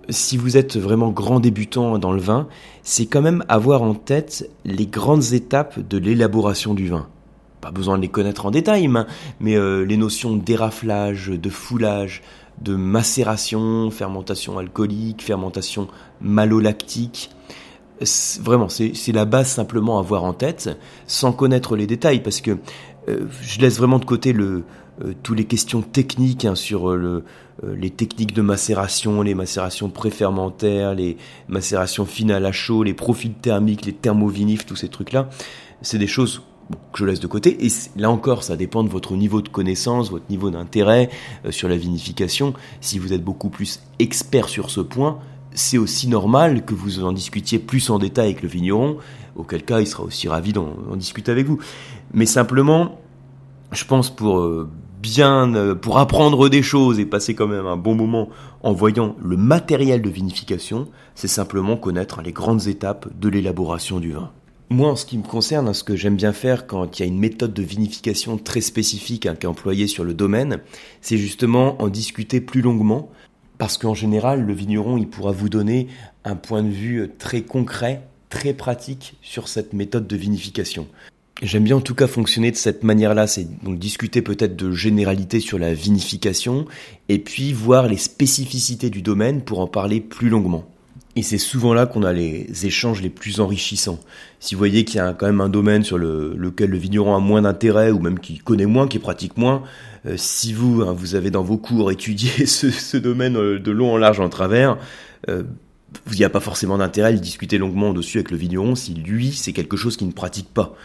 si 0.09 0.35
vous 0.35 0.57
êtes 0.57 0.75
vraiment 0.75 1.11
grand 1.11 1.39
débutant 1.39 1.97
dans 1.97 2.11
le 2.11 2.19
vin, 2.19 2.49
c'est 2.81 3.05
quand 3.05 3.21
même 3.21 3.45
avoir 3.47 3.83
en 3.83 3.93
tête 3.93 4.49
les 4.65 4.85
grandes 4.85 5.31
étapes 5.31 5.79
de 5.79 5.97
l'élaboration 5.97 6.73
du 6.73 6.89
vin. 6.89 7.07
Pas 7.61 7.71
besoin 7.71 7.95
de 7.95 8.01
les 8.01 8.09
connaître 8.09 8.45
en 8.45 8.51
détail, 8.51 8.89
mais 9.39 9.57
les 9.85 9.95
notions 9.95 10.35
d'éraflage, 10.35 11.29
de 11.29 11.49
foulage, 11.49 12.21
de 12.61 12.75
macération, 12.75 13.89
fermentation 13.91 14.57
alcoolique, 14.57 15.21
fermentation 15.21 15.87
malolactique. 16.21 17.29
Vraiment, 18.41 18.69
c'est 18.69 19.11
la 19.11 19.25
base 19.25 19.49
simplement 19.49 19.97
à 19.97 20.01
avoir 20.01 20.23
en 20.23 20.33
tête, 20.33 20.77
sans 21.07 21.31
connaître 21.31 21.75
les 21.75 21.87
détails, 21.87 22.21
parce 22.21 22.41
que 22.41 22.57
euh, 23.09 23.25
je 23.41 23.59
laisse 23.59 23.77
vraiment 23.77 23.99
de 23.99 24.05
côté 24.05 24.33
le, 24.33 24.63
euh, 25.03 25.13
toutes 25.23 25.37
les 25.37 25.45
questions 25.45 25.81
techniques 25.81 26.45
hein, 26.45 26.55
sur 26.55 26.89
euh, 26.89 26.95
le, 26.95 27.23
les 27.75 27.89
techniques 27.89 28.33
de 28.33 28.41
macération, 28.41 29.21
les 29.21 29.35
macérations 29.35 29.89
préfermentaires, 29.89 30.93
les 30.93 31.17
macérations 31.47 32.05
finales 32.05 32.45
à 32.45 32.51
chaud, 32.51 32.83
les 32.83 32.93
profils 32.93 33.33
thermiques, 33.33 33.85
les 33.85 33.93
thermovinifs, 33.93 34.65
tous 34.65 34.75
ces 34.75 34.89
trucs-là. 34.89 35.29
C'est 35.81 35.97
des 35.97 36.07
choses 36.07 36.41
que 36.91 36.99
je 36.99 37.05
laisse 37.05 37.19
de 37.19 37.27
côté. 37.27 37.65
Et 37.65 37.69
là 37.95 38.09
encore, 38.09 38.43
ça 38.43 38.55
dépend 38.55 38.83
de 38.83 38.89
votre 38.89 39.13
niveau 39.15 39.41
de 39.41 39.49
connaissance, 39.49 40.11
votre 40.11 40.29
niveau 40.29 40.49
d'intérêt 40.49 41.09
euh, 41.45 41.51
sur 41.51 41.67
la 41.67 41.77
vinification. 41.77 42.53
Si 42.81 42.99
vous 42.99 43.13
êtes 43.13 43.23
beaucoup 43.23 43.49
plus 43.49 43.81
expert 43.99 44.49
sur 44.49 44.69
ce 44.69 44.81
point, 44.81 45.19
c'est 45.53 45.77
aussi 45.77 46.07
normal 46.07 46.65
que 46.65 46.73
vous 46.73 47.03
en 47.03 47.11
discutiez 47.11 47.59
plus 47.59 47.89
en 47.89 47.99
détail 47.99 48.25
avec 48.25 48.41
le 48.41 48.49
vigneron, 48.49 48.97
auquel 49.35 49.63
cas 49.63 49.79
il 49.79 49.87
sera 49.87 50.03
aussi 50.03 50.27
ravi 50.27 50.53
d'en 50.53 50.95
discuter 50.95 51.31
avec 51.31 51.45
vous. 51.45 51.59
Mais 52.13 52.25
simplement, 52.25 52.99
je 53.71 53.85
pense 53.85 54.09
pour 54.09 54.39
euh, 54.39 54.69
bien, 55.01 55.53
euh, 55.55 55.75
pour 55.75 55.99
apprendre 55.99 56.49
des 56.49 56.63
choses 56.63 56.99
et 56.99 57.05
passer 57.05 57.35
quand 57.35 57.47
même 57.47 57.65
un 57.65 57.77
bon 57.77 57.95
moment 57.95 58.29
en 58.63 58.73
voyant 58.73 59.15
le 59.21 59.37
matériel 59.37 60.01
de 60.01 60.09
vinification, 60.09 60.87
c'est 61.15 61.27
simplement 61.27 61.75
connaître 61.75 62.21
les 62.21 62.31
grandes 62.31 62.67
étapes 62.67 63.07
de 63.19 63.29
l'élaboration 63.29 63.99
du 63.99 64.13
vin. 64.13 64.31
Moi, 64.69 64.89
en 64.89 64.95
ce 64.95 65.05
qui 65.05 65.17
me 65.17 65.23
concerne, 65.23 65.71
ce 65.73 65.83
que 65.83 65.95
j'aime 65.95 66.15
bien 66.15 66.33
faire 66.33 66.65
quand 66.65 66.97
il 66.97 67.01
y 67.01 67.05
a 67.05 67.07
une 67.07 67.19
méthode 67.19 67.53
de 67.53 67.61
vinification 67.61 68.37
très 68.37 68.61
spécifique 68.61 69.25
hein, 69.25 69.35
qui 69.35 69.45
est 69.45 69.49
employée 69.49 69.87
sur 69.87 70.03
le 70.03 70.13
domaine, 70.13 70.61
c'est 71.01 71.17
justement 71.17 71.81
en 71.81 71.89
discuter 71.89 72.41
plus 72.41 72.61
longuement, 72.61 73.11
parce 73.57 73.77
qu'en 73.77 73.93
général, 73.93 74.41
le 74.41 74.53
vigneron, 74.53 74.97
il 74.97 75.07
pourra 75.07 75.31
vous 75.31 75.49
donner 75.49 75.87
un 76.23 76.35
point 76.35 76.63
de 76.63 76.69
vue 76.69 77.09
très 77.19 77.41
concret, 77.41 78.01
très 78.29 78.53
pratique 78.53 79.15
sur 79.21 79.47
cette 79.47 79.73
méthode 79.73 80.07
de 80.07 80.15
vinification. 80.15 80.87
J'aime 81.41 81.65
bien 81.65 81.75
en 81.75 81.81
tout 81.81 81.95
cas 81.95 82.07
fonctionner 82.07 82.51
de 82.51 82.55
cette 82.55 82.83
manière-là, 82.83 83.27
c'est 83.27 83.47
donc 83.63 83.77
discuter 83.77 84.21
peut-être 84.21 84.55
de 84.55 84.71
généralité 84.71 85.39
sur 85.39 85.59
la 85.59 85.73
vinification, 85.73 86.65
et 87.09 87.19
puis 87.19 87.53
voir 87.53 87.87
les 87.87 87.97
spécificités 87.97 88.89
du 88.89 89.01
domaine 89.01 89.41
pour 89.41 89.59
en 89.59 89.67
parler 89.67 89.99
plus 89.99 90.29
longuement. 90.29 90.65
Et 91.15 91.21
c'est 91.21 91.37
souvent 91.37 91.75
là 91.75 91.85
qu'on 91.85 92.01
a 92.03 92.11
les 92.11 92.47
échanges 92.65 93.01
les 93.01 93.09
plus 93.09 93.39
enrichissants. 93.39 93.99
Si 94.39 94.55
vous 94.55 94.59
voyez 94.59 94.83
qu'il 94.83 94.95
y 94.95 94.99
a 94.99 95.13
quand 95.13 95.27
même 95.27 95.41
un 95.41 95.49
domaine 95.49 95.83
sur 95.83 95.99
lequel 95.99 96.71
le 96.71 96.77
vigneron 96.77 97.15
a 97.15 97.19
moins 97.19 97.43
d'intérêt, 97.43 97.91
ou 97.91 97.99
même 97.99 98.19
qui 98.19 98.39
connaît 98.39 98.65
moins, 98.65 98.87
qui 98.87 98.97
pratique 98.97 99.37
moins, 99.37 99.61
euh, 100.07 100.15
si 100.17 100.53
vous, 100.53 100.81
hein, 100.81 100.91
vous 100.91 101.13
avez 101.13 101.29
dans 101.29 101.43
vos 101.43 101.57
cours 101.57 101.91
étudié 101.91 102.45
ce, 102.47 102.97
domaine 102.97 103.37
euh, 103.37 103.59
de 103.59 103.71
long 103.71 103.93
en 103.93 103.97
large 103.97 104.19
en 104.19 104.29
travers, 104.29 104.77
euh, 105.29 105.43
il 106.11 106.17
n'y 106.17 106.25
a 106.25 106.29
pas 106.29 106.39
forcément 106.39 106.79
d'intérêt 106.79 107.09
à 107.09 107.13
discuter 107.13 107.59
longuement 107.59 107.93
dessus 107.93 108.17
avec 108.17 108.31
le 108.31 108.37
vigneron 108.37 108.73
si 108.73 108.95
lui, 108.95 109.31
c'est 109.33 109.53
quelque 109.53 109.77
chose 109.77 109.97
qu'il 109.97 110.07
ne 110.07 110.13
pratique 110.13 110.51
pas. 110.51 110.75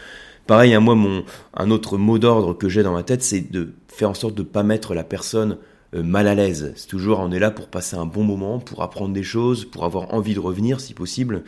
Pareil, 0.45 0.75
hein, 0.75 0.79
moi, 0.79 0.93
mon, 0.93 1.23
un 1.55 1.71
autre 1.71 1.97
mot 1.97 2.19
d'ordre 2.19 2.53
que 2.53 2.69
j'ai 2.69 2.83
dans 2.83 2.93
ma 2.93 3.03
tête, 3.03 3.23
c'est 3.23 3.51
de 3.51 3.73
faire 3.87 4.11
en 4.11 4.13
sorte 4.13 4.35
de 4.35 4.43
ne 4.43 4.47
pas 4.47 4.61
mettre 4.61 4.93
la 4.93 5.03
personne 5.03 5.57
mal 5.93 6.27
à 6.27 6.35
l'aise. 6.35 6.73
C'est 6.75 6.87
toujours, 6.87 7.19
on 7.19 7.31
est 7.31 7.39
là 7.39 7.51
pour 7.51 7.67
passer 7.67 7.95
un 7.95 8.05
bon 8.05 8.23
moment, 8.23 8.59
pour 8.59 8.83
apprendre 8.83 9.13
des 9.13 9.23
choses, 9.23 9.65
pour 9.65 9.85
avoir 9.85 10.13
envie 10.13 10.35
de 10.35 10.39
revenir 10.39 10.79
si 10.79 10.93
possible. 10.93 11.43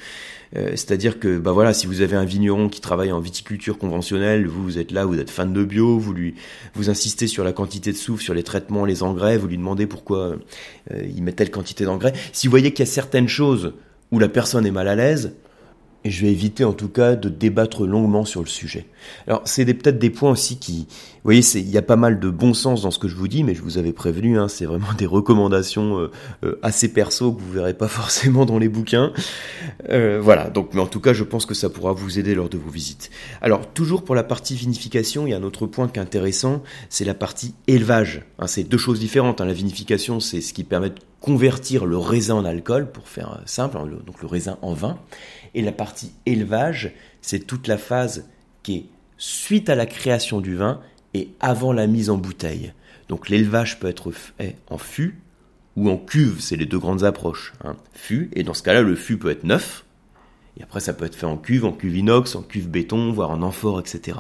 Euh, 0.56 0.72
c'est-à-dire 0.72 1.20
que, 1.20 1.38
bah 1.38 1.52
voilà, 1.52 1.74
si 1.74 1.88
vous 1.88 2.02
avez 2.02 2.16
un 2.16 2.26
vigneron 2.26 2.68
qui 2.68 2.82
travaille 2.82 3.12
en 3.12 3.20
viticulture 3.20 3.78
conventionnelle, 3.78 4.48
vous, 4.48 4.64
vous 4.64 4.78
êtes 4.80 4.92
là, 4.92 5.06
vous 5.06 5.20
êtes 5.20 5.30
fan 5.30 5.54
de 5.54 5.64
bio, 5.64 5.98
vous 5.98 6.14
lui, 6.14 6.36
vous 6.76 6.90
insistez 6.90 7.28
sur 7.28 7.44
la 7.44 7.54
quantité 7.54 7.92
de 7.92 7.98
soufre, 7.98 8.22
sur 8.22 8.34
les 8.34 8.44
traitements, 8.44 8.86
les 8.86 9.04
engrais, 9.04 9.38
vous 9.38 9.48
lui 9.48 9.58
demandez 9.58 9.88
pourquoi 9.88 10.36
euh, 10.92 11.04
il 11.16 11.24
met 11.24 11.34
telle 11.34 11.52
quantité 11.52 11.86
d'engrais. 11.86 12.14
Si 12.34 12.48
vous 12.48 12.52
voyez 12.52 12.72
qu'il 12.74 12.86
y 12.86 12.90
a 12.90 12.92
certaines 12.92 13.30
choses 13.30 13.74
où 14.12 14.20
la 14.20 14.28
personne 14.28 14.66
est 14.66 14.72
mal 14.72 14.88
à 14.88 14.96
l'aise, 14.96 15.34
et 16.04 16.12
je 16.12 16.26
vais 16.26 16.32
éviter 16.32 16.64
en 16.64 16.74
tout 16.74 16.88
cas 16.88 17.16
de 17.16 17.30
débattre 17.30 17.86
longuement 17.86 18.26
sur 18.26 18.42
le 18.42 18.48
sujet. 18.48 18.86
Alors 19.28 19.42
c'est 19.46 19.66
peut-être 19.66 20.00
des 20.00 20.10
points 20.10 20.32
aussi 20.32 20.58
qui, 20.58 20.88
vous 20.90 21.20
voyez, 21.24 21.42
il 21.56 21.70
y 21.70 21.78
a 21.78 21.82
pas 21.82 21.96
mal 21.96 22.20
de 22.20 22.30
bon 22.30 22.54
sens 22.54 22.82
dans 22.82 22.92
ce 22.92 23.00
que 23.00 23.08
je 23.08 23.16
vous 23.16 23.28
dis, 23.28 23.44
mais 23.44 23.54
je 23.54 23.62
vous 23.62 23.78
avais 23.78 23.94
prévenu, 23.94 24.40
hein, 24.40 24.48
c'est 24.48 24.66
vraiment 24.66 24.94
des 24.98 25.06
recommandations 25.06 26.00
euh, 26.00 26.12
euh, 26.44 26.60
assez 26.64 26.88
perso 26.88 27.34
que 27.34 27.42
vous 27.42 27.52
verrez 27.52 27.74
pas 27.74 27.88
forcément 27.90 28.46
dans 28.46 28.58
les 28.58 28.70
bouquins. 28.70 29.14
Euh, 29.90 30.20
voilà, 30.22 30.50
donc 30.50 30.74
mais 30.74 30.82
en 30.82 30.88
tout 30.88 31.02
cas 31.02 31.14
je 31.14 31.24
pense 31.24 31.46
que 31.46 31.54
ça 31.54 31.70
pourra 31.70 31.94
vous 31.94 32.18
aider 32.20 32.36
lors 32.36 32.50
de 32.50 32.58
vos 32.58 32.70
visites. 32.70 33.12
Alors 33.42 33.72
toujours 33.72 34.04
pour 34.04 34.16
la 34.16 34.24
partie 34.24 34.56
vinification, 34.56 35.28
il 35.28 35.32
y 35.32 35.34
a 35.34 35.38
un 35.38 35.44
autre 35.44 35.68
point 35.68 35.88
qui 35.88 36.00
est 36.00 36.02
intéressant, 36.02 36.64
c'est 36.90 37.06
la 37.06 37.14
partie 37.14 37.54
élevage. 37.68 38.24
Hein, 38.40 38.48
c'est 38.48 38.64
deux 38.64 38.78
choses 38.78 39.00
différentes. 39.00 39.42
Hein. 39.42 39.46
La 39.46 39.54
vinification, 39.54 40.20
c'est 40.20 40.42
ce 40.42 40.54
qui 40.54 40.64
permet 40.64 40.90
de 40.90 40.96
convertir 41.20 41.86
le 41.86 41.98
raisin 41.98 42.36
en 42.36 42.46
alcool, 42.46 42.92
pour 42.92 43.08
faire 43.08 43.42
simple, 43.46 43.78
hein, 43.78 43.88
donc 44.06 44.22
le 44.22 44.28
raisin 44.28 44.58
en 44.64 44.74
vin. 44.74 44.98
Et 45.54 45.62
la 45.62 45.72
partie 45.72 46.14
élevage, 46.26 46.94
c'est 47.22 47.46
toute 47.46 47.68
la 47.68 47.78
phase 47.78 48.28
qui 48.64 48.76
est 48.76 48.86
suite 49.18 49.70
à 49.70 49.76
la 49.76 49.86
création 49.86 50.42
du 50.42 50.56
vin 50.56 50.82
et 51.14 51.30
avant 51.40 51.74
la 51.74 51.88
mise 51.88 52.10
en 52.10 52.18
bouteille. 52.18 52.74
Donc 53.10 53.30
l'élevage 53.30 53.80
peut 53.80 53.88
être 53.88 54.12
fait 54.12 54.56
en 54.70 54.78
fût 54.78 55.20
ou 55.76 55.90
en 55.90 55.98
cuve, 55.98 56.40
c'est 56.40 56.56
les 56.58 56.66
deux 56.66 56.80
grandes 56.80 57.04
approches. 57.04 57.54
Hein. 57.64 57.76
Fût, 57.94 58.30
et 58.34 58.44
dans 58.44 58.54
ce 58.54 58.64
cas-là, 58.64 58.82
le 58.82 58.96
fût 58.96 59.18
peut 59.18 59.30
être 59.30 59.44
neuf, 59.44 59.86
et 60.58 60.64
après 60.64 60.80
ça 60.80 60.94
peut 60.94 61.06
être 61.06 61.16
fait 61.16 61.26
en 61.26 61.38
cuve, 61.38 61.66
en 61.66 61.72
cuve 61.72 61.98
inox, 61.98 62.36
en 62.36 62.42
cuve 62.42 62.70
béton, 62.70 63.12
voire 63.12 63.32
en 63.32 63.42
amphore, 63.42 63.80
etc. 63.80 64.20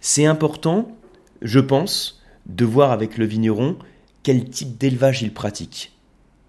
C'est 0.00 0.26
important, 0.26 0.96
je 1.42 1.60
pense, 1.60 2.22
de 2.46 2.64
voir 2.64 2.90
avec 2.90 3.18
le 3.18 3.24
vigneron 3.24 3.78
quel 4.22 4.48
type 4.48 4.78
d'élevage 4.78 5.22
il 5.22 5.32
pratique. 5.32 5.96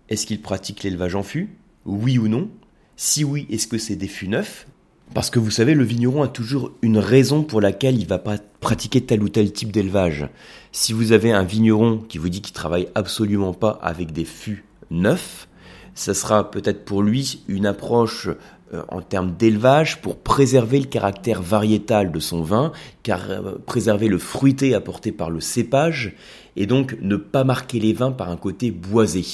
Est-ce 0.09 0.25
qu'il 0.25 0.41
pratique 0.41 0.83
l'élevage 0.83 1.15
en 1.15 1.23
fût? 1.23 1.55
Oui 1.85 2.17
ou 2.17 2.27
non? 2.27 2.49
Si 2.95 3.23
oui, 3.23 3.47
est-ce 3.49 3.67
que 3.67 3.77
c'est 3.77 3.95
des 3.95 4.07
fûts 4.07 4.27
neufs? 4.27 4.67
Parce 5.13 5.29
que 5.29 5.39
vous 5.39 5.51
savez, 5.51 5.73
le 5.73 5.83
vigneron 5.83 6.23
a 6.23 6.29
toujours 6.29 6.71
une 6.81 6.97
raison 6.97 7.43
pour 7.43 7.59
laquelle 7.59 7.99
il 7.99 8.07
va 8.07 8.17
pas 8.17 8.37
pratiquer 8.61 9.01
tel 9.01 9.21
ou 9.21 9.29
tel 9.29 9.51
type 9.51 9.71
d'élevage. 9.71 10.29
Si 10.71 10.93
vous 10.93 11.11
avez 11.11 11.31
un 11.31 11.43
vigneron 11.43 11.97
qui 11.97 12.17
vous 12.17 12.29
dit 12.29 12.41
qu'il 12.41 12.53
travaille 12.53 12.87
absolument 12.95 13.53
pas 13.53 13.77
avec 13.81 14.13
des 14.13 14.23
fûts 14.23 14.63
neufs, 14.89 15.49
ça 15.95 16.13
sera 16.13 16.49
peut-être 16.49 16.85
pour 16.85 17.03
lui 17.03 17.43
une 17.49 17.65
approche 17.65 18.29
euh, 18.73 18.83
en 18.87 19.01
termes 19.01 19.35
d'élevage 19.35 20.01
pour 20.01 20.17
préserver 20.17 20.79
le 20.79 20.85
caractère 20.85 21.41
variétal 21.41 22.13
de 22.13 22.19
son 22.19 22.41
vin, 22.41 22.71
car 23.03 23.29
euh, 23.29 23.57
préserver 23.65 24.07
le 24.07 24.17
fruité 24.17 24.73
apporté 24.73 25.11
par 25.11 25.29
le 25.29 25.41
cépage, 25.41 26.15
et 26.55 26.67
donc 26.67 26.95
ne 27.01 27.17
pas 27.17 27.43
marquer 27.43 27.79
les 27.81 27.91
vins 27.91 28.13
par 28.13 28.29
un 28.29 28.37
côté 28.37 28.71
boisé. 28.71 29.25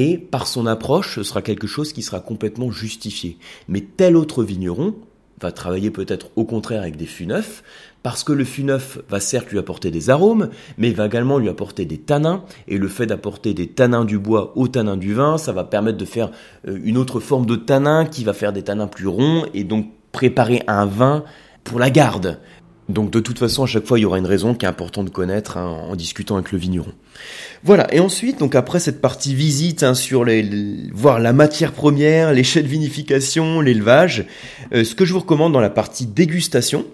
Et 0.00 0.16
par 0.16 0.46
son 0.46 0.66
approche, 0.66 1.16
ce 1.16 1.24
sera 1.24 1.42
quelque 1.42 1.66
chose 1.66 1.92
qui 1.92 2.02
sera 2.02 2.20
complètement 2.20 2.70
justifié. 2.70 3.36
Mais 3.66 3.80
tel 3.80 4.16
autre 4.16 4.44
vigneron 4.44 4.94
va 5.40 5.50
travailler 5.50 5.90
peut-être 5.90 6.30
au 6.36 6.44
contraire 6.44 6.82
avec 6.82 6.96
des 6.96 7.04
fûts 7.04 7.26
neufs, 7.26 7.64
parce 8.04 8.22
que 8.22 8.32
le 8.32 8.44
fût 8.44 8.62
neuf 8.62 9.00
va 9.08 9.18
certes 9.18 9.50
lui 9.50 9.58
apporter 9.58 9.90
des 9.90 10.08
arômes, 10.08 10.50
mais 10.76 10.92
va 10.92 11.06
également 11.06 11.38
lui 11.38 11.48
apporter 11.48 11.84
des 11.84 11.98
tanins, 11.98 12.44
et 12.68 12.78
le 12.78 12.86
fait 12.86 13.06
d'apporter 13.06 13.54
des 13.54 13.66
tanins 13.66 14.04
du 14.04 14.20
bois 14.20 14.52
aux 14.54 14.68
tanins 14.68 14.96
du 14.96 15.14
vin, 15.14 15.36
ça 15.36 15.50
va 15.50 15.64
permettre 15.64 15.98
de 15.98 16.04
faire 16.04 16.30
euh, 16.68 16.78
une 16.84 16.96
autre 16.96 17.18
forme 17.18 17.46
de 17.46 17.56
tanin 17.56 18.06
qui 18.06 18.22
va 18.22 18.34
faire 18.34 18.52
des 18.52 18.62
tanins 18.62 18.86
plus 18.86 19.08
ronds, 19.08 19.46
et 19.52 19.64
donc 19.64 19.88
préparer 20.12 20.62
un 20.68 20.86
vin 20.86 21.24
pour 21.64 21.80
la 21.80 21.90
garde. 21.90 22.38
Donc 22.88 23.10
de 23.10 23.20
toute 23.20 23.38
façon, 23.38 23.64
à 23.64 23.66
chaque 23.66 23.86
fois, 23.86 23.98
il 23.98 24.02
y 24.02 24.04
aura 24.04 24.18
une 24.18 24.26
raison 24.26 24.54
qui 24.54 24.64
est 24.64 24.68
importante 24.68 25.06
de 25.06 25.10
connaître 25.10 25.58
hein, 25.58 25.66
en 25.66 25.94
discutant 25.94 26.36
avec 26.36 26.52
le 26.52 26.58
vigneron. 26.58 26.92
Voilà. 27.62 27.92
Et 27.92 28.00
ensuite, 28.00 28.38
donc 28.38 28.54
après 28.54 28.80
cette 28.80 29.00
partie 29.00 29.34
visite 29.34 29.82
hein, 29.82 29.94
sur 29.94 30.24
les, 30.24 30.90
voir 30.92 31.20
la 31.20 31.34
matière 31.34 31.72
première, 31.72 32.32
l'échelle 32.32 32.64
de 32.64 32.68
vinification, 32.68 33.60
l'élevage, 33.60 34.26
euh, 34.72 34.84
ce 34.84 34.94
que 34.94 35.04
je 35.04 35.12
vous 35.12 35.20
recommande 35.20 35.52
dans 35.52 35.60
la 35.60 35.70
partie 35.70 36.06
dégustation, 36.06 36.86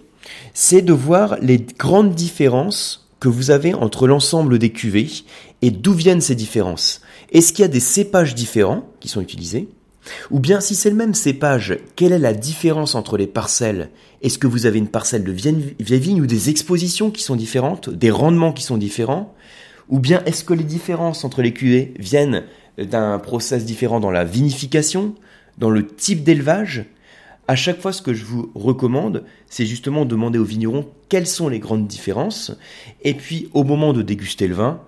c'est 0.52 0.82
de 0.82 0.92
voir 0.92 1.36
les 1.40 1.58
grandes 1.78 2.14
différences 2.14 3.08
que 3.20 3.28
vous 3.28 3.50
avez 3.50 3.72
entre 3.72 4.08
l'ensemble 4.08 4.58
des 4.58 4.70
cuvées 4.70 5.08
et 5.62 5.70
d'où 5.70 5.92
viennent 5.92 6.20
ces 6.20 6.34
différences. 6.34 7.02
Est-ce 7.32 7.52
qu'il 7.52 7.62
y 7.62 7.66
a 7.66 7.68
des 7.68 7.80
cépages 7.80 8.34
différents 8.34 8.88
qui 9.00 9.08
sont 9.08 9.20
utilisés? 9.20 9.68
Ou 10.30 10.38
bien 10.38 10.60
si 10.60 10.74
c'est 10.74 10.90
le 10.90 10.96
même 10.96 11.14
cépage, 11.14 11.78
quelle 11.96 12.12
est 12.12 12.18
la 12.18 12.34
différence 12.34 12.94
entre 12.94 13.16
les 13.16 13.26
parcelles? 13.26 13.90
Est-ce 14.22 14.38
que 14.38 14.46
vous 14.46 14.66
avez 14.66 14.78
une 14.78 14.88
parcelle 14.88 15.24
de 15.24 15.32
vieille 15.32 15.74
vigne 15.78 16.20
ou 16.20 16.26
des 16.26 16.50
expositions 16.50 17.10
qui 17.10 17.22
sont 17.22 17.36
différentes, 17.36 17.90
des 17.90 18.10
rendements 18.10 18.52
qui 18.52 18.62
sont 18.62 18.76
différents? 18.76 19.34
Ou 19.88 19.98
bien 19.98 20.22
est-ce 20.24 20.44
que 20.44 20.54
les 20.54 20.64
différences 20.64 21.24
entre 21.24 21.42
les 21.42 21.52
cuvées 21.52 21.94
viennent 21.98 22.44
d'un 22.78 23.18
process 23.18 23.64
différent 23.64 24.00
dans 24.00 24.10
la 24.10 24.24
vinification, 24.24 25.14
dans 25.58 25.70
le 25.70 25.86
type 25.86 26.24
d'élevage? 26.24 26.86
À 27.46 27.56
chaque 27.56 27.80
fois, 27.80 27.92
ce 27.92 28.00
que 28.00 28.14
je 28.14 28.24
vous 28.24 28.50
recommande, 28.54 29.24
c'est 29.48 29.66
justement 29.66 30.06
demander 30.06 30.38
aux 30.38 30.44
vignerons 30.44 30.88
quelles 31.10 31.26
sont 31.26 31.48
les 31.48 31.58
grandes 31.58 31.86
différences. 31.86 32.52
Et 33.02 33.12
puis, 33.12 33.50
au 33.52 33.64
moment 33.64 33.92
de 33.92 34.00
déguster 34.00 34.48
le 34.48 34.54
vin, 34.54 34.80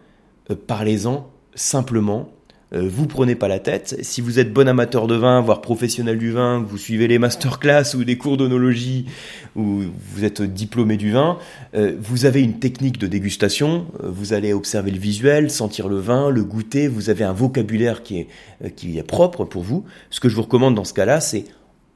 euh, 0.50 0.56
parlez-en 0.56 1.30
simplement. 1.54 2.30
Euh, 2.72 2.88
vous 2.90 3.06
prenez 3.06 3.34
pas 3.34 3.48
la 3.48 3.58
tête. 3.58 3.96
Si 4.02 4.20
vous 4.20 4.38
êtes 4.38 4.52
bon 4.52 4.68
amateur 4.68 5.06
de 5.06 5.14
vin, 5.14 5.40
voire 5.40 5.60
professionnel 5.60 6.18
du 6.18 6.32
vin, 6.32 6.60
vous 6.60 6.78
suivez 6.78 7.06
les 7.06 7.18
masterclass 7.18 7.94
ou 7.94 8.04
des 8.04 8.18
cours 8.18 8.36
d'onologie, 8.36 9.06
ou 9.54 9.82
vous 10.12 10.24
êtes 10.24 10.42
diplômé 10.42 10.96
du 10.96 11.12
vin, 11.12 11.38
euh, 11.74 11.96
vous 12.00 12.24
avez 12.24 12.42
une 12.42 12.58
technique 12.58 12.98
de 12.98 13.06
dégustation. 13.06 13.86
vous 14.02 14.32
allez 14.32 14.52
observer 14.52 14.90
le 14.90 14.98
visuel, 14.98 15.50
sentir 15.50 15.88
le 15.88 15.98
vin, 15.98 16.30
le 16.30 16.42
goûter. 16.42 16.88
Vous 16.88 17.10
avez 17.10 17.24
un 17.24 17.32
vocabulaire 17.32 18.02
qui 18.02 18.18
est, 18.18 18.74
qui 18.74 18.98
est 18.98 19.02
propre 19.02 19.44
pour 19.44 19.62
vous. 19.62 19.84
Ce 20.10 20.20
que 20.20 20.28
je 20.28 20.34
vous 20.34 20.42
recommande 20.42 20.74
dans 20.74 20.84
ce 20.84 20.94
cas-là, 20.94 21.20
c'est 21.20 21.44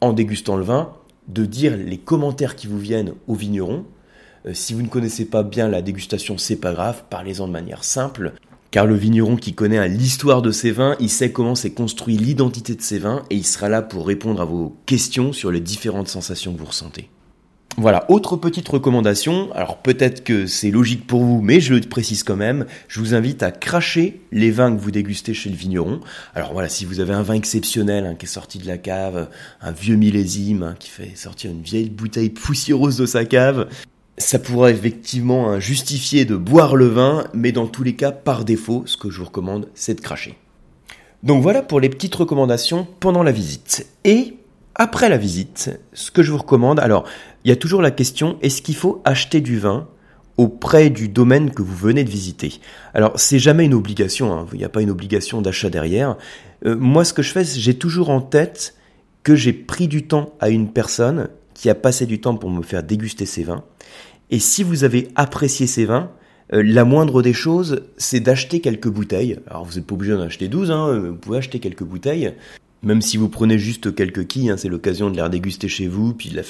en 0.00 0.12
dégustant 0.12 0.56
le 0.56 0.64
vin, 0.64 0.92
de 1.28 1.44
dire 1.44 1.76
les 1.76 1.98
commentaires 1.98 2.56
qui 2.56 2.66
vous 2.66 2.78
viennent 2.78 3.14
au 3.26 3.34
vigneron. 3.34 3.84
Euh, 4.46 4.54
si 4.54 4.74
vous 4.74 4.82
ne 4.82 4.88
connaissez 4.88 5.26
pas 5.26 5.42
bien 5.42 5.68
la 5.68 5.82
dégustation, 5.82 6.38
c'est 6.38 6.56
pas 6.56 6.72
grave, 6.72 7.04
parlez-en 7.10 7.46
de 7.46 7.52
manière 7.52 7.84
simple. 7.84 8.32
Car 8.70 8.86
le 8.86 8.94
vigneron 8.94 9.34
qui 9.34 9.52
connaît 9.52 9.88
l'histoire 9.88 10.42
de 10.42 10.52
ses 10.52 10.70
vins, 10.70 10.94
il 11.00 11.08
sait 11.08 11.32
comment 11.32 11.56
s'est 11.56 11.72
construit 11.72 12.16
l'identité 12.16 12.76
de 12.76 12.82
ses 12.82 13.00
vins 13.00 13.24
et 13.28 13.34
il 13.34 13.44
sera 13.44 13.68
là 13.68 13.82
pour 13.82 14.06
répondre 14.06 14.40
à 14.40 14.44
vos 14.44 14.76
questions 14.86 15.32
sur 15.32 15.50
les 15.50 15.60
différentes 15.60 16.06
sensations 16.06 16.54
que 16.54 16.60
vous 16.60 16.66
ressentez. 16.66 17.10
Voilà, 17.76 18.04
autre 18.08 18.36
petite 18.36 18.68
recommandation, 18.68 19.52
alors 19.54 19.78
peut-être 19.78 20.22
que 20.22 20.46
c'est 20.46 20.70
logique 20.70 21.06
pour 21.06 21.24
vous, 21.24 21.40
mais 21.40 21.60
je 21.60 21.74
le 21.74 21.80
précise 21.80 22.22
quand 22.22 22.36
même, 22.36 22.66
je 22.88 23.00
vous 23.00 23.14
invite 23.14 23.42
à 23.42 23.50
cracher 23.50 24.20
les 24.32 24.50
vins 24.50 24.74
que 24.74 24.80
vous 24.80 24.90
dégustez 24.90 25.34
chez 25.34 25.50
le 25.50 25.56
vigneron. 25.56 26.00
Alors 26.34 26.52
voilà, 26.52 26.68
si 26.68 26.84
vous 26.84 27.00
avez 27.00 27.14
un 27.14 27.22
vin 27.22 27.34
exceptionnel 27.34 28.06
hein, 28.06 28.14
qui 28.16 28.26
est 28.26 28.28
sorti 28.28 28.58
de 28.58 28.66
la 28.66 28.76
cave, 28.76 29.30
un 29.62 29.72
vieux 29.72 29.96
millésime 29.96 30.62
hein, 30.62 30.74
qui 30.78 30.90
fait 30.90 31.12
sortir 31.16 31.50
une 31.50 31.62
vieille 31.62 31.90
bouteille 31.90 32.30
poussiéreuse 32.30 32.98
de 32.98 33.06
sa 33.06 33.24
cave, 33.24 33.68
ça 34.20 34.38
pourra 34.38 34.70
effectivement 34.70 35.50
hein, 35.50 35.60
justifier 35.60 36.24
de 36.24 36.36
boire 36.36 36.76
le 36.76 36.86
vin, 36.86 37.24
mais 37.34 37.52
dans 37.52 37.66
tous 37.66 37.82
les 37.82 37.96
cas, 37.96 38.12
par 38.12 38.44
défaut, 38.44 38.82
ce 38.86 38.96
que 38.96 39.10
je 39.10 39.18
vous 39.18 39.24
recommande, 39.24 39.68
c'est 39.74 39.94
de 39.94 40.00
cracher. 40.00 40.36
Donc 41.22 41.42
voilà 41.42 41.62
pour 41.62 41.80
les 41.80 41.88
petites 41.88 42.14
recommandations 42.14 42.86
pendant 43.00 43.22
la 43.22 43.32
visite. 43.32 43.86
Et 44.04 44.36
après 44.74 45.08
la 45.08 45.16
visite, 45.16 45.70
ce 45.92 46.10
que 46.10 46.22
je 46.22 46.32
vous 46.32 46.38
recommande, 46.38 46.80
alors 46.80 47.04
il 47.44 47.48
y 47.48 47.52
a 47.52 47.56
toujours 47.56 47.82
la 47.82 47.90
question, 47.90 48.38
est-ce 48.42 48.62
qu'il 48.62 48.76
faut 48.76 49.02
acheter 49.04 49.40
du 49.40 49.58
vin 49.58 49.88
auprès 50.36 50.88
du 50.88 51.08
domaine 51.08 51.50
que 51.50 51.62
vous 51.62 51.76
venez 51.76 52.04
de 52.04 52.10
visiter? 52.10 52.60
Alors 52.94 53.12
c'est 53.16 53.38
jamais 53.38 53.64
une 53.64 53.74
obligation, 53.74 54.32
hein. 54.32 54.46
il 54.52 54.58
n'y 54.58 54.64
a 54.64 54.70
pas 54.70 54.82
une 54.82 54.90
obligation 54.90 55.42
d'achat 55.42 55.70
derrière. 55.70 56.16
Euh, 56.64 56.76
moi 56.76 57.04
ce 57.04 57.12
que 57.12 57.22
je 57.22 57.32
fais, 57.32 57.44
j'ai 57.44 57.74
toujours 57.74 58.10
en 58.10 58.20
tête 58.20 58.74
que 59.22 59.34
j'ai 59.34 59.52
pris 59.52 59.88
du 59.88 60.06
temps 60.06 60.32
à 60.40 60.48
une 60.48 60.72
personne 60.72 61.28
qui 61.52 61.68
a 61.68 61.74
passé 61.74 62.06
du 62.06 62.20
temps 62.20 62.36
pour 62.36 62.50
me 62.50 62.62
faire 62.62 62.82
déguster 62.82 63.26
ses 63.26 63.42
vins. 63.42 63.64
Et 64.30 64.38
si 64.38 64.62
vous 64.62 64.84
avez 64.84 65.08
apprécié 65.14 65.66
ces 65.66 65.84
vins, 65.84 66.10
euh, 66.52 66.62
la 66.64 66.84
moindre 66.84 67.22
des 67.22 67.32
choses, 67.32 67.82
c'est 67.96 68.20
d'acheter 68.20 68.60
quelques 68.60 68.88
bouteilles. 68.88 69.38
Alors 69.48 69.64
vous 69.64 69.74
n'êtes 69.74 69.86
pas 69.86 69.94
obligé 69.94 70.12
d'en 70.12 70.22
acheter 70.22 70.48
12, 70.48 70.70
hein, 70.70 70.98
vous 71.10 71.16
pouvez 71.16 71.38
acheter 71.38 71.58
quelques 71.58 71.84
bouteilles. 71.84 72.34
Même 72.82 73.02
si 73.02 73.18
vous 73.18 73.28
prenez 73.28 73.58
juste 73.58 73.94
quelques 73.94 74.26
quilles, 74.26 74.50
hein, 74.50 74.56
c'est 74.56 74.68
l'occasion 74.68 75.10
de 75.10 75.16
les 75.16 75.22
redéguster 75.22 75.68
chez 75.68 75.86
vous, 75.86 76.14
puis 76.14 76.30
de 76.30 76.36
les 76.36 76.42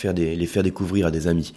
faire, 0.46 0.62
découvrir 0.62 1.06
à 1.06 1.10
des 1.10 1.26
amis. 1.26 1.52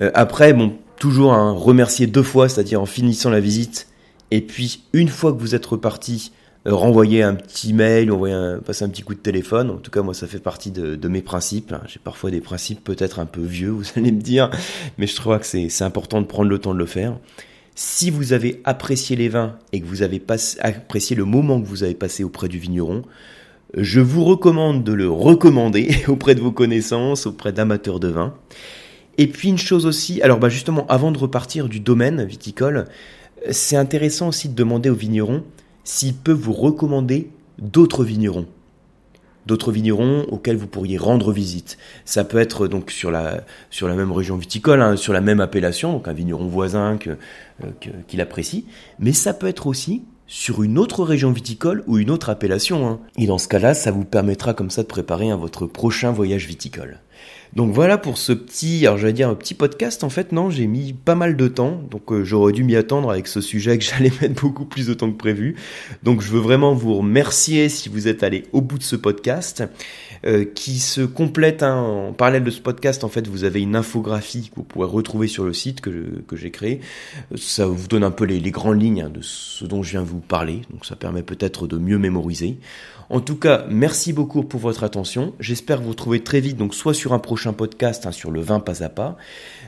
Euh, 0.00 0.10
après, 0.14 0.52
bon, 0.52 0.72
toujours 0.98 1.34
hein, 1.34 1.52
remercier 1.52 2.08
deux 2.08 2.24
fois, 2.24 2.48
c'est-à-dire 2.48 2.82
en 2.82 2.86
finissant 2.86 3.30
la 3.30 3.38
visite, 3.38 3.86
et 4.32 4.40
puis 4.40 4.82
une 4.92 5.08
fois 5.08 5.32
que 5.32 5.38
vous 5.38 5.54
êtes 5.54 5.66
reparti, 5.66 6.32
euh, 6.32 6.37
renvoyer 6.74 7.22
un 7.22 7.34
petit 7.34 7.72
mail, 7.72 8.10
un, 8.10 8.58
passer 8.58 8.84
un 8.84 8.88
petit 8.88 9.02
coup 9.02 9.14
de 9.14 9.20
téléphone. 9.20 9.70
En 9.70 9.76
tout 9.76 9.90
cas, 9.90 10.02
moi, 10.02 10.14
ça 10.14 10.26
fait 10.26 10.38
partie 10.38 10.70
de, 10.70 11.08
mes 11.08 11.22
principes. 11.22 11.74
J'ai 11.86 11.98
parfois 11.98 12.30
des 12.30 12.40
principes 12.40 12.82
peut-être 12.84 13.18
un 13.18 13.26
peu 13.26 13.40
vieux, 13.40 13.70
vous 13.70 13.84
allez 13.96 14.12
me 14.12 14.20
dire, 14.20 14.50
mais 14.98 15.06
je 15.06 15.16
trouve 15.16 15.38
que 15.38 15.46
c'est 15.46 15.82
important 15.82 16.20
de 16.20 16.26
prendre 16.26 16.48
le 16.48 16.58
temps 16.58 16.74
de 16.74 16.78
le 16.78 16.86
faire. 16.86 17.18
Si 17.74 18.10
vous 18.10 18.32
avez 18.32 18.60
apprécié 18.64 19.14
les 19.14 19.28
vins 19.28 19.56
et 19.72 19.80
que 19.80 19.86
vous 19.86 20.02
avez 20.02 20.20
apprécié 20.60 21.14
le 21.14 21.24
moment 21.24 21.60
que 21.60 21.66
vous 21.66 21.84
avez 21.84 21.94
passé 21.94 22.24
auprès 22.24 22.48
du 22.48 22.58
vigneron, 22.58 23.02
je 23.76 24.00
vous 24.00 24.24
recommande 24.24 24.82
de 24.82 24.92
le 24.92 25.08
recommander 25.08 26.04
auprès 26.08 26.34
de 26.34 26.40
vos 26.40 26.52
connaissances, 26.52 27.26
auprès 27.26 27.52
d'amateurs 27.52 28.00
de 28.00 28.08
vin. 28.08 28.34
Et 29.16 29.26
puis 29.26 29.48
une 29.48 29.58
chose 29.58 29.86
aussi, 29.86 30.20
alors 30.22 30.38
bah 30.38 30.48
justement, 30.48 30.86
avant 30.88 31.12
de 31.12 31.18
repartir 31.18 31.68
du 31.68 31.80
domaine 31.80 32.24
viticole, 32.24 32.86
c'est 33.50 33.76
intéressant 33.76 34.28
aussi 34.28 34.48
de 34.48 34.54
demander 34.54 34.90
aux 34.90 34.94
vignerons 34.94 35.44
s'ils 35.88 36.14
peuvent 36.14 36.36
vous 36.36 36.52
recommander 36.52 37.30
d'autres 37.58 38.04
vignerons. 38.04 38.46
D'autres 39.46 39.72
vignerons 39.72 40.26
auxquels 40.28 40.58
vous 40.58 40.66
pourriez 40.66 40.98
rendre 40.98 41.32
visite. 41.32 41.78
Ça 42.04 42.24
peut 42.24 42.36
être 42.36 42.68
donc 42.68 42.90
sur 42.90 43.10
la, 43.10 43.40
sur 43.70 43.88
la 43.88 43.94
même 43.94 44.12
région 44.12 44.36
viticole, 44.36 44.82
hein, 44.82 44.96
sur 44.96 45.14
la 45.14 45.22
même 45.22 45.40
appellation, 45.40 45.94
donc 45.94 46.06
un 46.06 46.12
vigneron 46.12 46.46
voisin 46.46 46.98
que, 46.98 47.16
euh, 47.64 47.70
qu'il 48.06 48.20
apprécie, 48.20 48.66
mais 48.98 49.14
ça 49.14 49.32
peut 49.32 49.46
être 49.46 49.66
aussi 49.66 50.02
sur 50.26 50.62
une 50.62 50.76
autre 50.76 51.04
région 51.04 51.32
viticole 51.32 51.82
ou 51.86 51.96
une 51.96 52.10
autre 52.10 52.28
appellation. 52.28 52.86
Hein. 52.86 53.00
Et 53.16 53.26
dans 53.26 53.38
ce 53.38 53.48
cas-là, 53.48 53.72
ça 53.72 53.90
vous 53.90 54.04
permettra 54.04 54.52
comme 54.52 54.70
ça 54.70 54.82
de 54.82 54.88
préparer 54.88 55.34
votre 55.36 55.64
prochain 55.64 56.12
voyage 56.12 56.46
viticole. 56.46 57.00
Donc 57.56 57.72
voilà 57.72 57.98
pour 57.98 58.18
ce 58.18 58.32
petit, 58.32 58.86
alors 58.86 58.98
j'allais 58.98 59.12
dire 59.12 59.28
un 59.28 59.34
petit 59.34 59.54
podcast 59.54 60.04
en 60.04 60.10
fait, 60.10 60.32
non, 60.32 60.50
j'ai 60.50 60.66
mis 60.66 60.92
pas 60.92 61.14
mal 61.14 61.36
de 61.36 61.48
temps, 61.48 61.80
donc 61.90 62.12
euh, 62.12 62.24
j'aurais 62.24 62.52
dû 62.52 62.62
m'y 62.62 62.76
attendre 62.76 63.10
avec 63.10 63.26
ce 63.26 63.40
sujet 63.40 63.78
que 63.78 63.84
j'allais 63.98 64.12
mettre 64.20 64.40
beaucoup 64.40 64.64
plus 64.64 64.86
de 64.86 64.94
temps 64.94 65.10
que 65.10 65.16
prévu. 65.16 65.56
Donc 66.02 66.20
je 66.20 66.30
veux 66.30 66.40
vraiment 66.40 66.74
vous 66.74 66.94
remercier 66.96 67.68
si 67.68 67.88
vous 67.88 68.08
êtes 68.08 68.22
allé 68.22 68.44
au 68.52 68.60
bout 68.60 68.78
de 68.78 68.82
ce 68.82 68.96
podcast, 68.96 69.64
euh, 70.26 70.44
qui 70.44 70.78
se 70.78 71.00
complète 71.00 71.62
hein, 71.62 71.76
en 71.76 72.12
parallèle 72.12 72.44
de 72.44 72.50
ce 72.50 72.60
podcast. 72.60 73.04
En 73.04 73.08
fait, 73.08 73.26
vous 73.26 73.44
avez 73.44 73.60
une 73.60 73.76
infographie 73.76 74.50
que 74.50 74.56
vous 74.56 74.62
pourrez 74.62 74.86
retrouver 74.86 75.28
sur 75.28 75.44
le 75.44 75.52
site 75.52 75.80
que, 75.80 76.22
que 76.26 76.36
j'ai 76.36 76.50
créé. 76.50 76.80
Ça 77.36 77.66
vous 77.66 77.88
donne 77.88 78.04
un 78.04 78.10
peu 78.10 78.24
les, 78.24 78.40
les 78.40 78.50
grandes 78.50 78.80
lignes 78.80 79.02
hein, 79.02 79.10
de 79.10 79.20
ce 79.22 79.64
dont 79.64 79.82
je 79.82 79.92
viens 79.92 80.02
vous 80.02 80.20
parler, 80.20 80.62
donc 80.70 80.86
ça 80.86 80.96
permet 80.96 81.22
peut-être 81.22 81.66
de 81.66 81.78
mieux 81.78 81.98
mémoriser. 81.98 82.58
En 83.10 83.20
tout 83.20 83.36
cas, 83.36 83.64
merci 83.70 84.12
beaucoup 84.12 84.42
pour 84.42 84.60
votre 84.60 84.84
attention. 84.84 85.32
J'espère 85.40 85.80
vous 85.80 85.90
retrouver 85.90 86.20
très 86.20 86.40
vite, 86.40 86.58
donc 86.58 86.74
soit 86.74 86.92
sur 86.92 87.14
un 87.14 87.18
prochain 87.18 87.54
podcast 87.54 88.04
hein, 88.04 88.12
sur 88.12 88.30
le 88.30 88.42
20 88.42 88.60
pas 88.60 88.84
à 88.84 88.90
pas, 88.90 89.16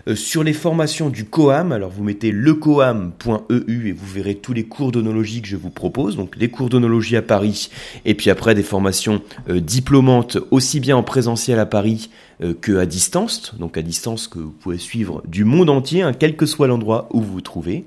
euh, 0.09 0.15
sur 0.15 0.45
les 0.45 0.53
formations 0.53 1.09
du 1.09 1.25
COAM. 1.25 1.73
Alors 1.73 1.91
vous 1.91 2.05
mettez 2.05 2.33
lecoam.eu 2.33 3.89
et 3.89 3.93
vous 3.93 4.07
verrez 4.07 4.35
tous 4.35 4.53
les 4.53 4.65
cours 4.65 4.93
d'onologie 4.93 5.41
que 5.41 5.49
je 5.49 5.57
vous 5.57 5.71
propose. 5.71 6.17
Donc 6.17 6.37
les 6.37 6.51
cours 6.51 6.69
d'onologie 6.69 7.17
à 7.17 7.23
Paris 7.23 7.71
et 8.05 8.15
puis 8.15 8.29
après 8.29 8.55
des 8.55 8.63
formations 8.63 9.23
euh, 9.49 9.61
diplômantes 9.61 10.37
aussi 10.51 10.81
bien 10.81 10.97
en 10.97 11.03
présentiel 11.03 11.59
à 11.59 11.67
Paris 11.67 12.09
euh, 12.43 12.55
que 12.55 12.79
à 12.79 12.87
distance. 12.87 13.55
Donc 13.59 13.77
à 13.77 13.83
distance 13.83 14.29
que 14.29 14.39
vous 14.39 14.53
pouvez 14.53 14.79
suivre 14.79 15.23
du 15.27 15.45
monde 15.45 15.69
entier, 15.71 16.03
hein, 16.03 16.13
quel 16.13 16.37
que 16.37 16.47
soit 16.47 16.67
l'endroit 16.67 17.09
où 17.13 17.21
vous 17.21 17.33
vous 17.33 17.41
trouvez. 17.41 17.85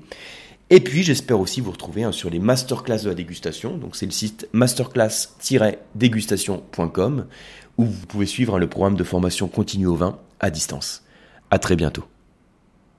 Et 0.70 0.80
puis 0.80 1.02
j'espère 1.02 1.38
aussi 1.40 1.60
vous 1.60 1.72
retrouver 1.72 2.04
hein, 2.04 2.12
sur 2.12 2.30
les 2.30 2.38
masterclass 2.38 3.02
de 3.02 3.08
la 3.08 3.14
dégustation. 3.14 3.76
Donc 3.76 3.96
c'est 3.96 4.06
le 4.06 4.12
site 4.12 4.48
masterclass-dégustation.com 4.52 7.26
où 7.76 7.84
vous 7.84 8.06
pouvez 8.06 8.26
suivre 8.26 8.54
hein, 8.56 8.58
le 8.58 8.68
programme 8.68 8.96
de 8.96 9.04
formation 9.04 9.48
continue 9.48 9.86
au 9.86 9.96
vin 9.96 10.18
à 10.40 10.50
distance. 10.50 11.04
À 11.50 11.58
très 11.58 11.76
bientôt. 11.76 12.04